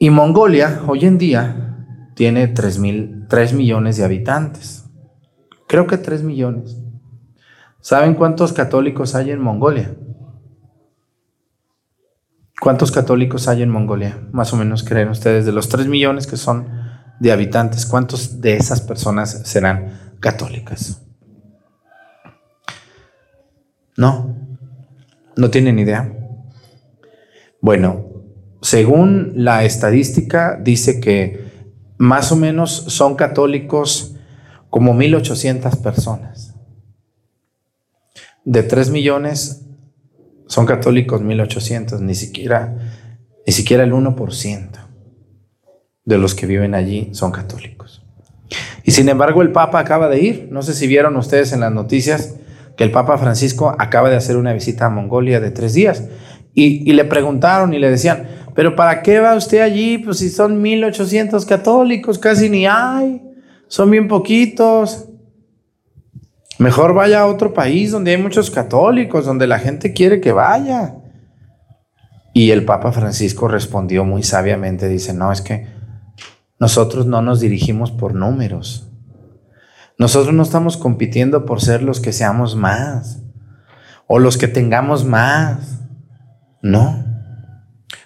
Y 0.00 0.10
Mongolia 0.10 0.80
hoy 0.88 1.06
en 1.06 1.16
día 1.16 1.69
tiene 2.20 2.48
3, 2.48 2.78
mil, 2.80 3.24
3 3.30 3.54
millones 3.54 3.96
de 3.96 4.04
habitantes. 4.04 4.84
Creo 5.66 5.86
que 5.86 5.96
3 5.96 6.22
millones. 6.22 6.76
¿Saben 7.80 8.12
cuántos 8.12 8.52
católicos 8.52 9.14
hay 9.14 9.30
en 9.30 9.40
Mongolia? 9.40 9.94
¿Cuántos 12.60 12.92
católicos 12.92 13.48
hay 13.48 13.62
en 13.62 13.70
Mongolia? 13.70 14.28
Más 14.32 14.52
o 14.52 14.58
menos 14.58 14.84
creen 14.84 15.08
ustedes 15.08 15.46
de 15.46 15.52
los 15.52 15.70
3 15.70 15.86
millones 15.86 16.26
que 16.26 16.36
son 16.36 16.68
de 17.20 17.32
habitantes, 17.32 17.86
¿cuántos 17.86 18.42
de 18.42 18.58
esas 18.58 18.82
personas 18.82 19.40
serán 19.48 20.18
católicas? 20.20 21.00
No, 23.96 24.36
no 25.36 25.48
tienen 25.48 25.78
idea. 25.78 26.12
Bueno, 27.62 28.04
según 28.60 29.32
la 29.36 29.64
estadística, 29.64 30.60
dice 30.62 31.00
que 31.00 31.48
más 32.00 32.32
o 32.32 32.36
menos 32.36 32.70
son 32.70 33.14
católicos 33.14 34.16
como 34.70 34.94
1.800 34.94 35.82
personas. 35.82 36.54
De 38.42 38.62
3 38.62 38.88
millones 38.88 39.66
son 40.46 40.64
católicos 40.64 41.20
1.800, 41.20 42.00
ni 42.00 42.14
siquiera, 42.14 42.74
ni 43.46 43.52
siquiera 43.52 43.84
el 43.84 43.92
1% 43.92 44.70
de 46.06 46.16
los 46.16 46.34
que 46.34 46.46
viven 46.46 46.74
allí 46.74 47.10
son 47.12 47.32
católicos. 47.32 48.02
Y 48.82 48.92
sin 48.92 49.10
embargo 49.10 49.42
el 49.42 49.52
Papa 49.52 49.78
acaba 49.78 50.08
de 50.08 50.22
ir, 50.22 50.48
no 50.50 50.62
sé 50.62 50.72
si 50.72 50.86
vieron 50.86 51.18
ustedes 51.18 51.52
en 51.52 51.60
las 51.60 51.70
noticias 51.70 52.36
que 52.78 52.84
el 52.84 52.92
Papa 52.92 53.18
Francisco 53.18 53.76
acaba 53.78 54.08
de 54.08 54.16
hacer 54.16 54.38
una 54.38 54.54
visita 54.54 54.86
a 54.86 54.88
Mongolia 54.88 55.38
de 55.38 55.50
tres 55.50 55.74
días 55.74 56.04
y, 56.54 56.90
le 56.92 57.04
preguntaron 57.04 57.74
y 57.74 57.78
le 57.78 57.90
decían, 57.90 58.26
pero 58.60 58.76
¿para 58.76 59.00
qué 59.00 59.20
va 59.20 59.36
usted 59.36 59.62
allí? 59.62 59.96
Pues 59.96 60.18
si 60.18 60.28
son 60.28 60.60
1800 60.60 61.46
católicos, 61.46 62.18
casi 62.18 62.50
ni 62.50 62.66
hay, 62.66 63.22
son 63.68 63.90
bien 63.90 64.06
poquitos. 64.06 65.08
Mejor 66.58 66.92
vaya 66.92 67.20
a 67.20 67.26
otro 67.26 67.54
país 67.54 67.90
donde 67.90 68.10
hay 68.10 68.22
muchos 68.22 68.50
católicos, 68.50 69.24
donde 69.24 69.46
la 69.46 69.58
gente 69.58 69.94
quiere 69.94 70.20
que 70.20 70.32
vaya. 70.32 70.94
Y 72.34 72.50
el 72.50 72.66
Papa 72.66 72.92
Francisco 72.92 73.48
respondió 73.48 74.04
muy 74.04 74.22
sabiamente, 74.22 74.90
dice, 74.90 75.14
no, 75.14 75.32
es 75.32 75.40
que 75.40 75.66
nosotros 76.58 77.06
no 77.06 77.22
nos 77.22 77.40
dirigimos 77.40 77.90
por 77.90 78.14
números. 78.14 78.90
Nosotros 79.96 80.34
no 80.34 80.42
estamos 80.42 80.76
compitiendo 80.76 81.46
por 81.46 81.62
ser 81.62 81.80
los 81.80 81.98
que 81.98 82.12
seamos 82.12 82.56
más 82.56 83.22
o 84.06 84.18
los 84.18 84.36
que 84.36 84.48
tengamos 84.48 85.06
más. 85.06 85.80
No. 86.60 87.09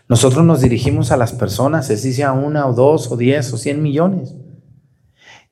Nosotros 0.09 0.45
nos 0.45 0.61
dirigimos 0.61 1.11
a 1.11 1.17
las 1.17 1.33
personas, 1.33 1.87
si 1.87 2.13
sea 2.13 2.33
una 2.33 2.67
o 2.67 2.75
dos 2.75 3.11
o 3.11 3.17
diez 3.17 3.53
o 3.53 3.57
cien 3.57 3.83
millones. 3.83 4.35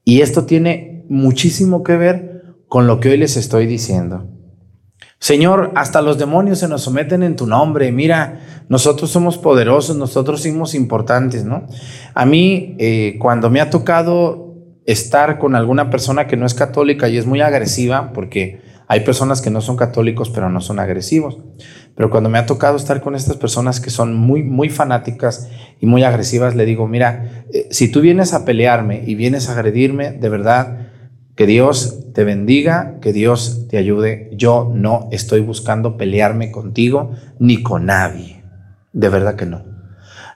Y 0.04 0.20
esto 0.20 0.44
tiene 0.44 1.06
muchísimo 1.08 1.82
que 1.82 1.96
ver 1.96 2.42
con 2.68 2.86
lo 2.86 3.00
que 3.00 3.10
hoy 3.10 3.16
les 3.16 3.36
estoy 3.36 3.66
diciendo. 3.66 4.28
Señor, 5.18 5.70
hasta 5.76 6.02
los 6.02 6.18
demonios 6.18 6.58
se 6.58 6.68
nos 6.68 6.82
someten 6.82 7.22
en 7.22 7.36
tu 7.36 7.46
nombre. 7.46 7.92
Mira, 7.92 8.40
nosotros 8.68 9.10
somos 9.10 9.38
poderosos, 9.38 9.96
nosotros 9.96 10.42
somos 10.42 10.74
importantes, 10.74 11.44
¿no? 11.44 11.66
A 12.12 12.26
mí, 12.26 12.74
eh, 12.78 13.16
cuando 13.20 13.48
me 13.48 13.60
ha 13.60 13.70
tocado 13.70 14.56
estar 14.84 15.38
con 15.38 15.54
alguna 15.54 15.90
persona 15.90 16.26
que 16.26 16.36
no 16.36 16.44
es 16.44 16.54
católica 16.54 17.08
y 17.08 17.18
es 17.18 17.26
muy 17.26 17.40
agresiva, 17.40 18.12
porque 18.12 18.60
hay 18.92 19.00
personas 19.00 19.40
que 19.40 19.48
no 19.48 19.62
son 19.62 19.78
católicos 19.78 20.28
pero 20.28 20.50
no 20.50 20.60
son 20.60 20.78
agresivos, 20.78 21.38
pero 21.96 22.10
cuando 22.10 22.28
me 22.28 22.38
ha 22.38 22.44
tocado 22.44 22.76
estar 22.76 23.00
con 23.00 23.14
estas 23.14 23.38
personas 23.38 23.80
que 23.80 23.88
son 23.88 24.12
muy, 24.14 24.42
muy 24.42 24.68
fanáticas 24.68 25.48
y 25.80 25.86
muy 25.86 26.04
agresivas, 26.04 26.54
le 26.54 26.66
digo, 26.66 26.86
mira, 26.86 27.46
eh, 27.54 27.68
si 27.70 27.90
tú 27.90 28.02
vienes 28.02 28.34
a 28.34 28.44
pelearme 28.44 29.02
y 29.06 29.14
vienes 29.14 29.48
a 29.48 29.52
agredirme, 29.52 30.12
de 30.12 30.28
verdad, 30.28 30.90
que 31.34 31.46
Dios 31.46 32.12
te 32.12 32.24
bendiga, 32.24 32.98
que 33.00 33.14
Dios 33.14 33.66
te 33.70 33.78
ayude. 33.78 34.28
Yo 34.34 34.70
no 34.74 35.08
estoy 35.10 35.40
buscando 35.40 35.96
pelearme 35.96 36.50
contigo 36.50 37.12
ni 37.38 37.62
con 37.62 37.86
nadie. 37.86 38.44
De 38.92 39.08
verdad 39.08 39.36
que 39.36 39.46
no. 39.46 39.64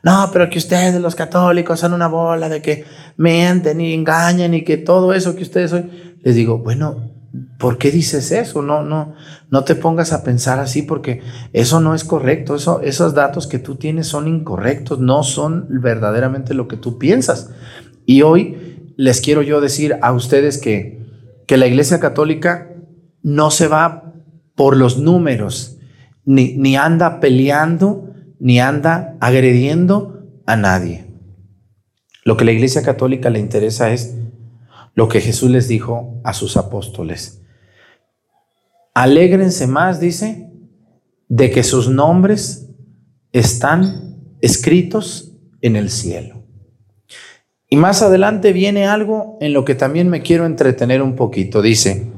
No, 0.03 0.31
pero 0.33 0.49
que 0.49 0.57
ustedes 0.57 0.99
los 0.99 1.15
católicos 1.15 1.79
son 1.79 1.93
una 1.93 2.09
bola 2.09 2.49
de 2.49 2.63
que 2.63 2.87
mienten 3.19 3.83
y 3.83 3.93
engañan 3.93 4.55
y 4.55 4.65
que 4.65 4.79
todo 4.79 5.13
eso 5.13 5.37
que 5.37 5.43
ustedes 5.43 5.73
son. 5.73 5.91
Les 6.23 6.35
digo, 6.35 6.57
bueno, 6.57 7.16
¿por 7.59 7.79
qué 7.79 7.91
dices 7.91 8.33
eso? 8.33 8.63
No, 8.63 8.83
no, 8.83 9.15
no 9.51 9.65
te 9.65 9.75
pongas 9.75 10.13
a 10.13 10.23
pensar 10.23 10.59
así 10.59 10.83
porque 10.83 11.23
eso 11.53 11.81
no 11.81 11.95
es 11.95 12.05
correcto. 12.05 12.55
Eso, 12.55 12.81
esos 12.81 13.15
datos 13.15 13.47
que 13.47 13.59
tú 13.59 13.77
tienes 13.77 14.07
son 14.07 14.29
incorrectos, 14.29 14.99
no 14.99 15.23
son 15.23 15.67
verdaderamente 15.69 16.55
lo 16.55 16.69
que 16.69 16.77
tú 16.77 16.99
piensas. 16.99 17.51
Y 18.05 18.23
hoy 18.23 18.95
les 18.97 19.21
quiero 19.21 19.43
yo 19.43 19.61
decir 19.61 19.97
a 20.03 20.13
ustedes 20.13 20.59
que, 20.59 21.05
que 21.47 21.57
la 21.57 21.67
Iglesia 21.67 22.01
Católica 22.01 22.71
no 23.23 23.51
se 23.51 23.69
va 23.69 24.15
por 24.55 24.77
los 24.77 24.99
números, 24.99 25.79
ni, 26.25 26.57
ni 26.57 26.77
anda 26.77 27.21
peleando, 27.21 28.11
ni 28.39 28.61
anda 28.61 29.17
agrediendo 29.21 30.23
a 30.47 30.57
nadie. 30.57 31.07
Lo 32.25 32.37
que 32.37 32.45
la 32.45 32.53
Iglesia 32.53 32.83
Católica 32.83 33.31
le 33.31 33.39
interesa 33.39 33.93
es 33.93 34.17
lo 34.95 35.09
que 35.09 35.21
Jesús 35.21 35.51
les 35.51 35.69
dijo 35.69 36.21
a 36.25 36.33
sus 36.33 36.57
apóstoles. 36.57 37.43
Alégrense 38.97 39.67
más, 39.67 40.01
dice, 40.01 40.49
de 41.29 41.51
que 41.51 41.63
sus 41.65 41.91
nombres 41.91 42.71
están 43.31 44.17
escritos 44.41 45.37
en 45.61 45.77
el 45.77 45.91
cielo. 45.91 46.47
Y 47.69 47.77
más 47.77 48.01
adelante 48.01 48.55
viene 48.55 48.87
algo 48.87 49.37
en 49.43 49.53
lo 49.53 49.67
que 49.67 49.75
también 49.75 50.09
me 50.09 50.23
quiero 50.23 50.47
entretener 50.47 51.03
un 51.03 51.15
poquito. 51.15 51.61
Dice, 51.61 52.11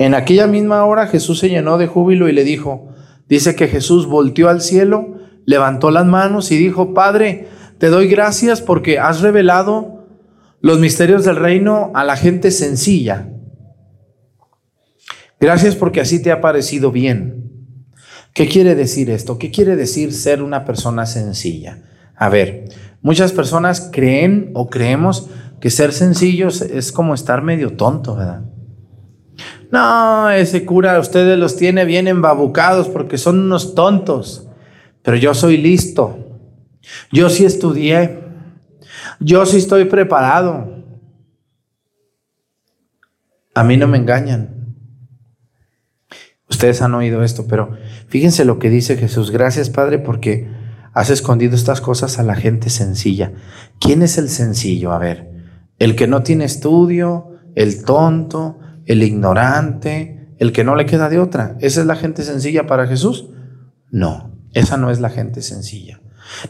en 0.00 0.14
aquella 0.14 0.48
misma 0.48 0.84
hora 0.86 1.06
Jesús 1.06 1.38
se 1.38 1.48
llenó 1.48 1.78
de 1.78 1.86
júbilo 1.86 2.28
y 2.28 2.32
le 2.32 2.42
dijo, 2.42 2.88
dice 3.28 3.54
que 3.54 3.68
Jesús 3.68 4.08
volteó 4.08 4.48
al 4.48 4.60
cielo, 4.60 5.18
levantó 5.44 5.92
las 5.92 6.04
manos 6.04 6.50
y 6.50 6.56
dijo, 6.56 6.94
Padre, 6.94 7.46
te 7.78 7.90
doy 7.90 8.08
gracias 8.08 8.60
porque 8.60 8.98
has 8.98 9.20
revelado 9.20 10.08
los 10.60 10.80
misterios 10.80 11.24
del 11.24 11.36
reino 11.36 11.92
a 11.94 12.02
la 12.02 12.16
gente 12.16 12.50
sencilla. 12.50 13.28
Gracias 15.42 15.74
porque 15.74 16.00
así 16.00 16.22
te 16.22 16.30
ha 16.30 16.40
parecido 16.40 16.92
bien. 16.92 17.66
¿Qué 18.32 18.46
quiere 18.46 18.76
decir 18.76 19.10
esto? 19.10 19.38
¿Qué 19.38 19.50
quiere 19.50 19.74
decir 19.74 20.12
ser 20.12 20.40
una 20.40 20.64
persona 20.64 21.04
sencilla? 21.04 21.82
A 22.14 22.28
ver, 22.28 22.66
muchas 23.00 23.32
personas 23.32 23.90
creen 23.92 24.52
o 24.54 24.70
creemos 24.70 25.30
que 25.60 25.68
ser 25.68 25.92
sencillos 25.92 26.60
es 26.60 26.92
como 26.92 27.12
estar 27.12 27.42
medio 27.42 27.76
tonto, 27.76 28.14
¿verdad? 28.14 28.42
No, 29.72 30.30
ese 30.30 30.64
cura 30.64 30.96
ustedes 31.00 31.36
los 31.36 31.56
tiene 31.56 31.86
bien 31.86 32.06
embabucados 32.06 32.88
porque 32.88 33.18
son 33.18 33.40
unos 33.40 33.74
tontos, 33.74 34.46
pero 35.02 35.16
yo 35.16 35.34
soy 35.34 35.56
listo. 35.56 36.38
Yo 37.10 37.28
sí 37.28 37.44
estudié. 37.44 38.20
Yo 39.18 39.44
sí 39.44 39.56
estoy 39.56 39.86
preparado. 39.86 40.84
A 43.56 43.64
mí 43.64 43.76
no 43.76 43.88
me 43.88 43.98
engañan. 43.98 44.61
Ustedes 46.62 46.80
han 46.80 46.94
oído 46.94 47.24
esto, 47.24 47.48
pero 47.48 47.76
fíjense 48.06 48.44
lo 48.44 48.60
que 48.60 48.70
dice 48.70 48.96
Jesús. 48.96 49.32
Gracias, 49.32 49.68
Padre, 49.68 49.98
porque 49.98 50.48
has 50.92 51.10
escondido 51.10 51.56
estas 51.56 51.80
cosas 51.80 52.20
a 52.20 52.22
la 52.22 52.36
gente 52.36 52.70
sencilla. 52.70 53.32
¿Quién 53.80 54.00
es 54.00 54.16
el 54.16 54.28
sencillo? 54.28 54.92
A 54.92 54.98
ver, 55.00 55.28
el 55.80 55.96
que 55.96 56.06
no 56.06 56.22
tiene 56.22 56.44
estudio, 56.44 57.30
el 57.56 57.82
tonto, 57.82 58.60
el 58.86 59.02
ignorante, 59.02 60.32
el 60.38 60.52
que 60.52 60.62
no 60.62 60.76
le 60.76 60.86
queda 60.86 61.08
de 61.08 61.18
otra. 61.18 61.56
¿Esa 61.58 61.80
es 61.80 61.86
la 61.88 61.96
gente 61.96 62.22
sencilla 62.22 62.64
para 62.68 62.86
Jesús? 62.86 63.30
No, 63.90 64.30
esa 64.52 64.76
no 64.76 64.92
es 64.92 65.00
la 65.00 65.10
gente 65.10 65.42
sencilla. 65.42 66.00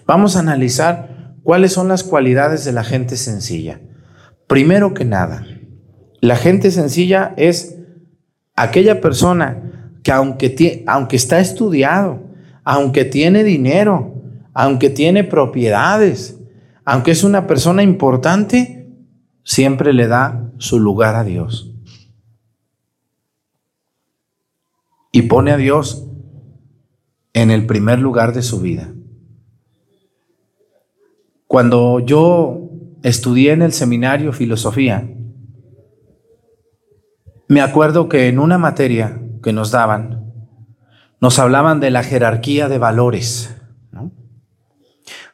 Vamos 0.06 0.36
a 0.36 0.40
analizar 0.40 1.36
cuáles 1.42 1.72
son 1.72 1.88
las 1.88 2.04
cualidades 2.04 2.66
de 2.66 2.72
la 2.72 2.84
gente 2.84 3.16
sencilla. 3.16 3.80
Primero 4.46 4.92
que 4.92 5.06
nada, 5.06 5.46
la 6.20 6.36
gente 6.36 6.70
sencilla 6.70 7.32
es 7.38 7.78
aquella 8.54 9.00
persona 9.00 9.70
que 10.02 10.12
aunque, 10.12 10.84
aunque 10.86 11.16
está 11.16 11.40
estudiado, 11.40 12.20
aunque 12.64 13.04
tiene 13.04 13.44
dinero, 13.44 14.22
aunque 14.54 14.90
tiene 14.90 15.24
propiedades, 15.24 16.38
aunque 16.84 17.12
es 17.12 17.24
una 17.24 17.46
persona 17.46 17.82
importante, 17.82 18.88
siempre 19.44 19.92
le 19.92 20.08
da 20.08 20.50
su 20.58 20.78
lugar 20.78 21.14
a 21.14 21.24
Dios. 21.24 21.74
Y 25.12 25.22
pone 25.22 25.52
a 25.52 25.56
Dios 25.56 26.06
en 27.34 27.50
el 27.50 27.66
primer 27.66 27.98
lugar 27.98 28.32
de 28.32 28.42
su 28.42 28.60
vida. 28.60 28.92
Cuando 31.46 32.00
yo 32.00 32.70
estudié 33.02 33.52
en 33.52 33.62
el 33.62 33.72
seminario 33.72 34.32
filosofía, 34.32 35.08
me 37.48 37.60
acuerdo 37.60 38.08
que 38.08 38.28
en 38.28 38.38
una 38.38 38.56
materia 38.56 39.21
que 39.42 39.52
nos 39.52 39.70
daban, 39.70 40.32
nos 41.20 41.38
hablaban 41.38 41.80
de 41.80 41.90
la 41.90 42.02
jerarquía 42.02 42.68
de 42.68 42.78
valores. 42.78 43.54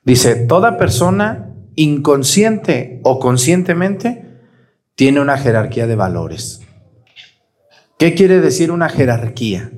Dice, 0.04 0.36
toda 0.46 0.78
persona 0.78 1.54
inconsciente 1.74 3.00
o 3.04 3.18
conscientemente 3.18 4.24
tiene 4.94 5.20
una 5.20 5.38
jerarquía 5.38 5.86
de 5.86 5.96
valores. 5.96 6.62
¿Qué 7.98 8.14
quiere 8.14 8.40
decir 8.40 8.70
una 8.70 8.88
jerarquía? 8.88 9.70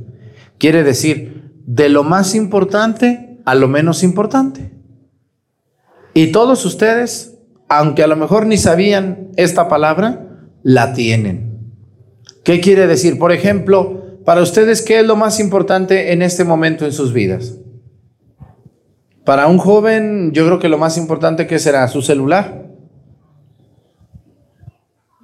Quiere 0.59 0.83
decir 0.83 1.53
de 1.67 1.89
lo 1.89 2.05
más 2.05 2.35
importante 2.35 3.39
a 3.45 3.55
lo 3.55 3.69
menos 3.69 4.03
importante. 4.03 4.73
Y 6.15 6.33
todos 6.33 6.65
ustedes, 6.65 7.39
aunque 7.69 8.03
a 8.03 8.07
lo 8.07 8.17
mejor 8.17 8.47
ni 8.47 8.57
sabían 8.57 9.29
esta 9.37 9.69
palabra, 9.69 10.49
la 10.63 10.93
tienen. 10.93 11.73
¿Qué 12.45 12.61
quiere 12.61 12.87
decir? 12.87 13.19
Por 13.19 13.33
ejemplo, 13.33 14.10
para 14.31 14.43
ustedes, 14.43 14.81
¿qué 14.81 15.01
es 15.01 15.05
lo 15.05 15.17
más 15.17 15.41
importante 15.41 16.13
en 16.13 16.23
este 16.23 16.45
momento 16.45 16.85
en 16.85 16.93
sus 16.93 17.13
vidas? 17.13 17.57
Para 19.25 19.49
un 19.49 19.59
joven, 19.59 20.31
yo 20.31 20.47
creo 20.47 20.61
que 20.61 20.69
lo 20.69 20.79
más 20.79 20.97
importante 20.97 21.49
que 21.49 21.59
será 21.59 21.89
su 21.89 22.01
celular, 22.01 22.71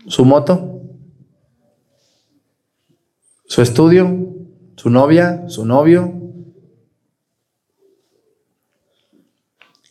su 0.09 0.25
moto, 0.25 0.81
su 3.45 3.63
estudio, 3.63 4.11
su 4.75 4.91
novia, 4.91 5.45
su 5.47 5.65
novio. 5.65 6.13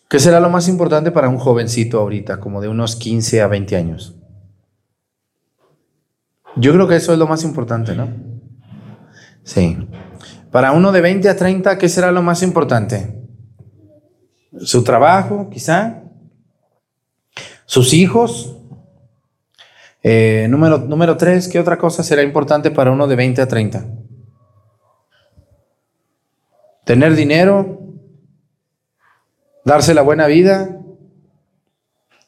¿Qué 0.10 0.20
será 0.20 0.42
lo 0.42 0.50
más 0.50 0.68
importante 0.68 1.12
para 1.12 1.30
un 1.30 1.38
jovencito 1.38 2.02
ahorita, 2.02 2.42
como 2.42 2.60
de 2.60 2.68
unos 2.68 2.98
15 2.98 3.42
a 3.42 3.48
20 3.48 3.78
años? 3.78 4.14
Yo 6.58 6.74
creo 6.74 6.90
que 6.90 6.98
eso 6.98 7.14
es 7.14 7.18
lo 7.18 7.28
más 7.28 7.46
importante, 7.46 7.96
¿no? 7.96 8.35
Sí. 9.46 9.78
Para 10.52 10.72
uno 10.72 10.92
de 10.92 11.02
20 11.02 11.30
a 11.30 11.36
30, 11.38 11.78
¿qué 11.78 11.88
será 11.88 12.12
lo 12.12 12.22
más 12.22 12.42
importante? 12.42 13.22
Su 14.60 14.84
trabajo, 14.84 15.50
quizá. 15.50 16.04
Sus 17.66 17.94
hijos. 17.94 18.58
Eh, 20.02 20.48
número, 20.50 20.80
número 20.80 21.16
3, 21.16 21.48
¿qué 21.48 21.60
otra 21.60 21.78
cosa 21.78 22.04
será 22.04 22.24
importante 22.24 22.72
para 22.72 22.92
uno 22.92 23.08
de 23.08 23.16
20 23.16 23.42
a 23.42 23.48
30? 23.48 23.86
Tener 26.84 27.16
dinero. 27.16 27.82
Darse 29.64 29.94
la 29.94 30.02
buena 30.02 30.26
vida. 30.26 30.80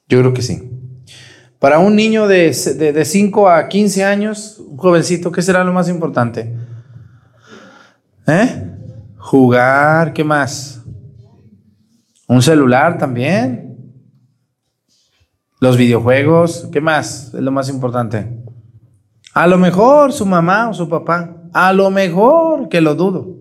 Yo 0.07 0.19
creo 0.19 0.33
que 0.33 0.41
sí. 0.43 0.69
Para 1.59 1.79
un 1.79 1.95
niño 1.95 2.27
de, 2.27 2.51
de, 2.51 2.93
de 2.93 3.05
5 3.05 3.49
a 3.49 3.67
15 3.67 4.03
años, 4.03 4.59
un 4.59 4.77
jovencito, 4.77 5.31
¿qué 5.31 5.41
será 5.41 5.63
lo 5.63 5.73
más 5.73 5.89
importante? 5.89 6.66
¿Eh? 8.27 8.77
Jugar, 9.17 10.11
¿qué 10.13 10.23
más? 10.23 10.83
Un 12.27 12.41
celular 12.41 12.97
también. 12.97 13.63
Los 15.59 15.77
videojuegos, 15.77 16.67
¿qué 16.71 16.81
más? 16.81 17.33
Es 17.33 17.41
lo 17.41 17.51
más 17.51 17.69
importante. 17.69 18.43
A 19.33 19.47
lo 19.47 19.57
mejor 19.57 20.11
su 20.11 20.25
mamá 20.25 20.69
o 20.69 20.73
su 20.73 20.87
papá. 20.89 21.35
A 21.53 21.71
lo 21.73 21.89
mejor, 21.89 22.69
que 22.69 22.81
lo 22.81 22.95
dudo. 22.95 23.37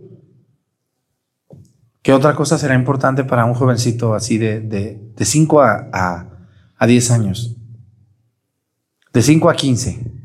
¿Qué 2.01 2.13
otra 2.13 2.37
cosa 2.37 2.57
será 2.57 2.75
importante 2.75 3.25
para 3.25 3.45
un 3.45 3.55
jovencito 3.55 4.15
así 4.15 4.39
de 4.39 5.13
5 5.19 5.61
a, 5.61 5.89
a, 5.93 6.27
a 6.77 6.87
10 6.87 7.11
años? 7.11 7.57
De 9.13 9.23
5 9.23 9.51
a 9.51 9.55
15. 9.55 10.16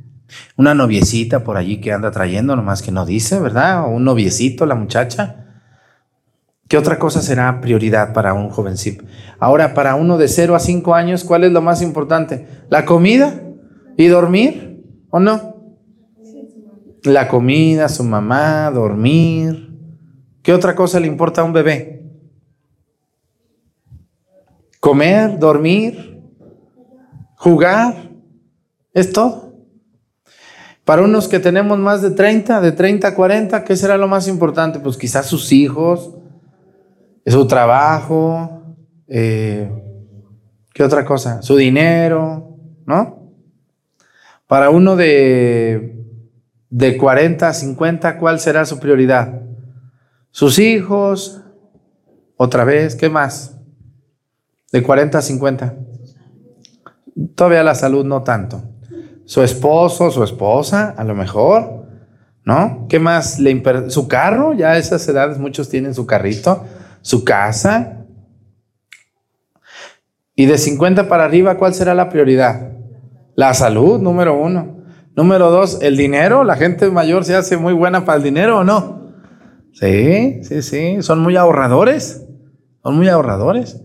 Una 0.58 0.74
noviecita 0.74 1.44
por 1.44 1.58
allí 1.58 1.82
que 1.82 1.92
anda 1.92 2.12
trayendo, 2.12 2.56
nomás 2.56 2.82
que 2.82 2.92
no 2.92 3.06
dice, 3.06 3.40
¿verdad? 3.40 3.86
O 3.86 3.90
un 3.90 4.04
noviecito, 4.04 4.66
la 4.66 4.76
muchacha. 4.76 5.42
¿Qué 6.68 6.78
otra 6.78 6.98
cosa 7.00 7.22
será 7.22 7.60
prioridad 7.60 8.14
para 8.14 8.34
un 8.34 8.50
jovencito? 8.50 9.04
Ahora, 9.40 9.74
para 9.74 9.96
uno 9.96 10.18
de 10.18 10.30
0 10.30 10.56
a 10.56 10.60
5 10.60 10.96
años, 10.96 11.26
¿cuál 11.26 11.44
es 11.44 11.52
lo 11.52 11.62
más 11.62 11.82
importante? 11.82 12.48
¿La 12.70 12.86
comida 12.86 13.42
y 13.98 14.08
dormir 14.08 14.82
o 15.10 15.20
no? 15.20 15.76
La 17.04 17.28
comida, 17.28 17.90
su 17.90 18.06
mamá, 18.06 18.72
dormir. 18.72 19.78
¿Qué 20.44 20.54
otra 20.54 20.74
cosa 20.74 21.00
le 21.00 21.08
importa 21.08 21.42
a 21.42 21.44
un 21.44 21.52
bebé? 21.52 22.04
Comer, 24.80 25.38
dormir, 25.38 26.24
jugar. 27.36 28.12
Es 28.94 29.12
todo. 29.12 29.51
Para 30.92 31.04
unos 31.04 31.30
que 31.30 31.40
tenemos 31.40 31.80
más 31.80 32.02
de 32.02 32.12
30, 32.12 32.60
de 32.60 32.74
30 32.74 33.08
a 33.08 33.16
40, 33.16 33.64
¿qué 33.64 33.78
será 33.78 33.96
lo 33.96 34.10
más 34.10 34.28
importante? 34.28 34.78
Pues 34.78 34.98
quizás 34.98 35.26
sus 35.26 35.54
hijos, 35.54 36.18
su 37.26 37.48
trabajo, 37.48 38.76
eh, 39.08 39.72
¿Qué 40.74 40.84
otra 40.84 41.06
cosa? 41.06 41.42
Su 41.44 41.56
dinero, 41.56 42.58
¿no? 42.86 43.32
Para 44.48 44.70
uno 44.70 44.98
de, 44.98 45.96
de 46.70 46.98
40, 46.98 47.54
50, 47.54 48.18
¿cuál 48.18 48.42
será 48.42 48.66
su 48.66 48.78
prioridad? 48.78 49.44
Sus 50.32 50.60
hijos, 50.60 51.42
otra 52.36 52.66
vez, 52.66 52.98
¿qué 52.98 53.08
más? 53.08 53.56
De 54.74 54.84
40 54.84 55.20
a 55.20 55.22
50. 55.22 55.74
Todavía 57.36 57.64
la 57.64 57.76
salud 57.76 58.04
no 58.04 58.24
tanto. 58.24 58.71
Su 59.32 59.42
esposo, 59.44 60.12
su 60.12 60.26
esposa, 60.26 60.94
a 60.98 61.06
lo 61.06 61.16
mejor, 61.16 61.86
¿no? 62.44 62.86
¿Qué 62.90 63.00
más? 63.00 63.40
Le 63.40 63.64
su 63.90 64.10
carro, 64.10 64.52
ya 64.52 64.72
a 64.72 64.78
esas 64.78 65.08
edades 65.08 65.38
muchos 65.38 65.70
tienen 65.70 65.94
su 65.94 66.06
carrito, 66.06 66.66
su 67.02 67.24
casa. 67.24 68.04
Y 70.36 70.48
de 70.48 70.58
50 70.58 71.08
para 71.08 71.24
arriba, 71.24 71.56
¿cuál 71.58 71.74
será 71.74 71.94
la 71.94 72.10
prioridad? 72.10 72.74
La 73.36 73.54
salud, 73.54 74.02
número 74.02 74.38
uno. 74.38 74.84
Número 75.16 75.50
dos, 75.50 75.80
el 75.82 75.96
dinero. 75.96 76.44
La 76.44 76.58
gente 76.58 76.92
mayor 76.92 77.24
se 77.24 77.34
hace 77.34 77.56
muy 77.56 77.72
buena 77.72 78.04
para 78.04 78.18
el 78.18 78.24
dinero 78.24 78.58
o 78.58 78.64
no. 78.66 79.14
Sí, 79.72 80.44
sí, 80.44 80.62
sí. 80.62 80.98
Son 81.00 81.22
muy 81.22 81.38
ahorradores. 81.38 82.28
Son 82.84 82.98
muy 82.98 83.08
ahorradores. 83.08 83.82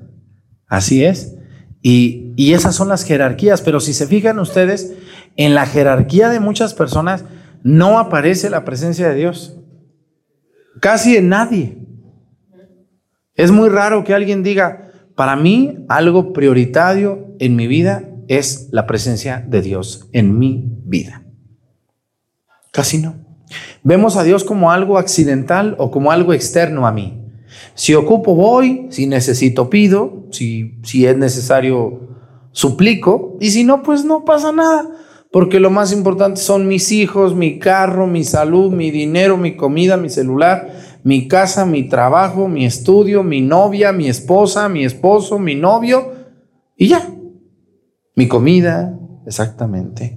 Así 0.66 1.04
es. 1.04 1.36
Y, 1.82 2.34
y 2.34 2.54
esas 2.54 2.74
son 2.74 2.88
las 2.88 3.04
jerarquías. 3.04 3.62
Pero 3.62 3.78
si 3.78 3.94
se 3.94 4.08
fijan 4.08 4.40
ustedes, 4.40 4.92
en 5.36 5.54
la 5.54 5.66
jerarquía 5.66 6.28
de 6.28 6.40
muchas 6.40 6.74
personas 6.74 7.24
no 7.62 7.98
aparece 7.98 8.50
la 8.50 8.64
presencia 8.64 9.08
de 9.08 9.14
Dios. 9.16 9.58
Casi 10.80 11.16
en 11.16 11.28
nadie. 11.28 11.78
Es 13.34 13.50
muy 13.50 13.68
raro 13.68 14.04
que 14.04 14.14
alguien 14.14 14.42
diga, 14.42 14.90
para 15.14 15.36
mí 15.36 15.84
algo 15.88 16.32
prioritario 16.32 17.34
en 17.38 17.56
mi 17.56 17.66
vida 17.66 18.08
es 18.28 18.68
la 18.72 18.86
presencia 18.86 19.44
de 19.46 19.62
Dios 19.62 20.08
en 20.12 20.38
mi 20.38 20.64
vida. 20.84 21.22
Casi 22.72 22.98
no. 22.98 23.14
Vemos 23.82 24.16
a 24.16 24.24
Dios 24.24 24.44
como 24.44 24.72
algo 24.72 24.98
accidental 24.98 25.76
o 25.78 25.90
como 25.90 26.10
algo 26.10 26.32
externo 26.32 26.86
a 26.86 26.92
mí. 26.92 27.22
Si 27.74 27.94
ocupo, 27.94 28.34
voy, 28.34 28.86
si 28.90 29.06
necesito, 29.06 29.70
pido, 29.70 30.26
si, 30.30 30.78
si 30.82 31.06
es 31.06 31.16
necesario, 31.16 32.08
suplico, 32.52 33.36
y 33.40 33.50
si 33.50 33.64
no, 33.64 33.82
pues 33.82 34.04
no 34.04 34.24
pasa 34.24 34.52
nada, 34.52 34.88
porque 35.36 35.60
lo 35.60 35.68
más 35.68 35.92
importante 35.92 36.40
son 36.40 36.66
mis 36.66 36.90
hijos, 36.92 37.34
mi 37.34 37.58
carro, 37.58 38.06
mi 38.06 38.24
salud, 38.24 38.72
mi 38.72 38.90
dinero, 38.90 39.36
mi 39.36 39.54
comida, 39.54 39.98
mi 39.98 40.08
celular, 40.08 40.72
mi 41.04 41.28
casa, 41.28 41.66
mi 41.66 41.82
trabajo, 41.90 42.48
mi 42.48 42.64
estudio, 42.64 43.22
mi 43.22 43.42
novia, 43.42 43.92
mi 43.92 44.08
esposa, 44.08 44.70
mi 44.70 44.82
esposo, 44.82 45.38
mi 45.38 45.54
novio, 45.54 46.10
y 46.74 46.88
ya. 46.88 47.06
Mi 48.14 48.28
comida, 48.28 48.98
exactamente. 49.26 50.16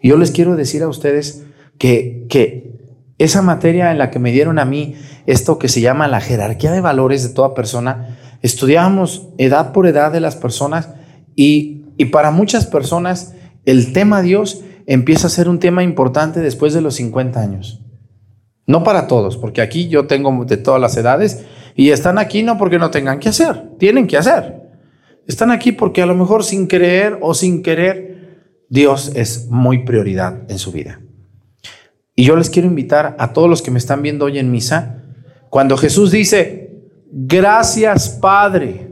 Y 0.00 0.08
yo 0.08 0.16
les 0.16 0.32
quiero 0.32 0.56
decir 0.56 0.82
a 0.82 0.88
ustedes 0.88 1.44
que, 1.78 2.26
que 2.28 2.80
esa 3.18 3.42
materia 3.42 3.92
en 3.92 3.98
la 3.98 4.10
que 4.10 4.18
me 4.18 4.32
dieron 4.32 4.58
a 4.58 4.64
mí, 4.64 4.96
esto 5.26 5.60
que 5.60 5.68
se 5.68 5.80
llama 5.80 6.08
la 6.08 6.20
jerarquía 6.20 6.72
de 6.72 6.80
valores 6.80 7.22
de 7.22 7.32
toda 7.32 7.54
persona, 7.54 8.18
estudiábamos 8.42 9.28
edad 9.38 9.70
por 9.70 9.86
edad 9.86 10.10
de 10.10 10.18
las 10.18 10.34
personas 10.34 10.88
y, 11.36 11.84
y 11.96 12.06
para 12.06 12.32
muchas 12.32 12.66
personas 12.66 13.36
el 13.64 13.92
tema 13.92 14.22
Dios 14.22 14.62
empieza 14.86 15.26
a 15.26 15.30
ser 15.30 15.48
un 15.48 15.58
tema 15.58 15.82
importante 15.82 16.40
después 16.40 16.74
de 16.74 16.80
los 16.80 16.94
50 16.96 17.40
años. 17.40 17.80
No 18.66 18.84
para 18.84 19.06
todos, 19.06 19.36
porque 19.36 19.60
aquí 19.60 19.88
yo 19.88 20.06
tengo 20.06 20.44
de 20.44 20.56
todas 20.56 20.80
las 20.80 20.96
edades 20.96 21.44
y 21.74 21.90
están 21.90 22.18
aquí 22.18 22.42
no 22.42 22.58
porque 22.58 22.78
no 22.78 22.90
tengan 22.90 23.18
que 23.18 23.28
hacer, 23.28 23.70
tienen 23.78 24.06
que 24.06 24.16
hacer. 24.16 24.62
Están 25.26 25.50
aquí 25.50 25.72
porque 25.72 26.02
a 26.02 26.06
lo 26.06 26.14
mejor 26.14 26.44
sin 26.44 26.66
creer 26.66 27.18
o 27.20 27.34
sin 27.34 27.62
querer, 27.62 28.12
Dios 28.68 29.12
es 29.14 29.48
muy 29.48 29.84
prioridad 29.84 30.50
en 30.50 30.58
su 30.58 30.72
vida. 30.72 31.00
Y 32.14 32.24
yo 32.24 32.36
les 32.36 32.50
quiero 32.50 32.68
invitar 32.68 33.16
a 33.18 33.32
todos 33.32 33.48
los 33.48 33.62
que 33.62 33.70
me 33.70 33.78
están 33.78 34.02
viendo 34.02 34.26
hoy 34.26 34.38
en 34.38 34.50
misa, 34.50 35.02
cuando 35.48 35.76
Jesús 35.76 36.10
dice, 36.10 36.82
gracias 37.10 38.10
Padre, 38.10 38.91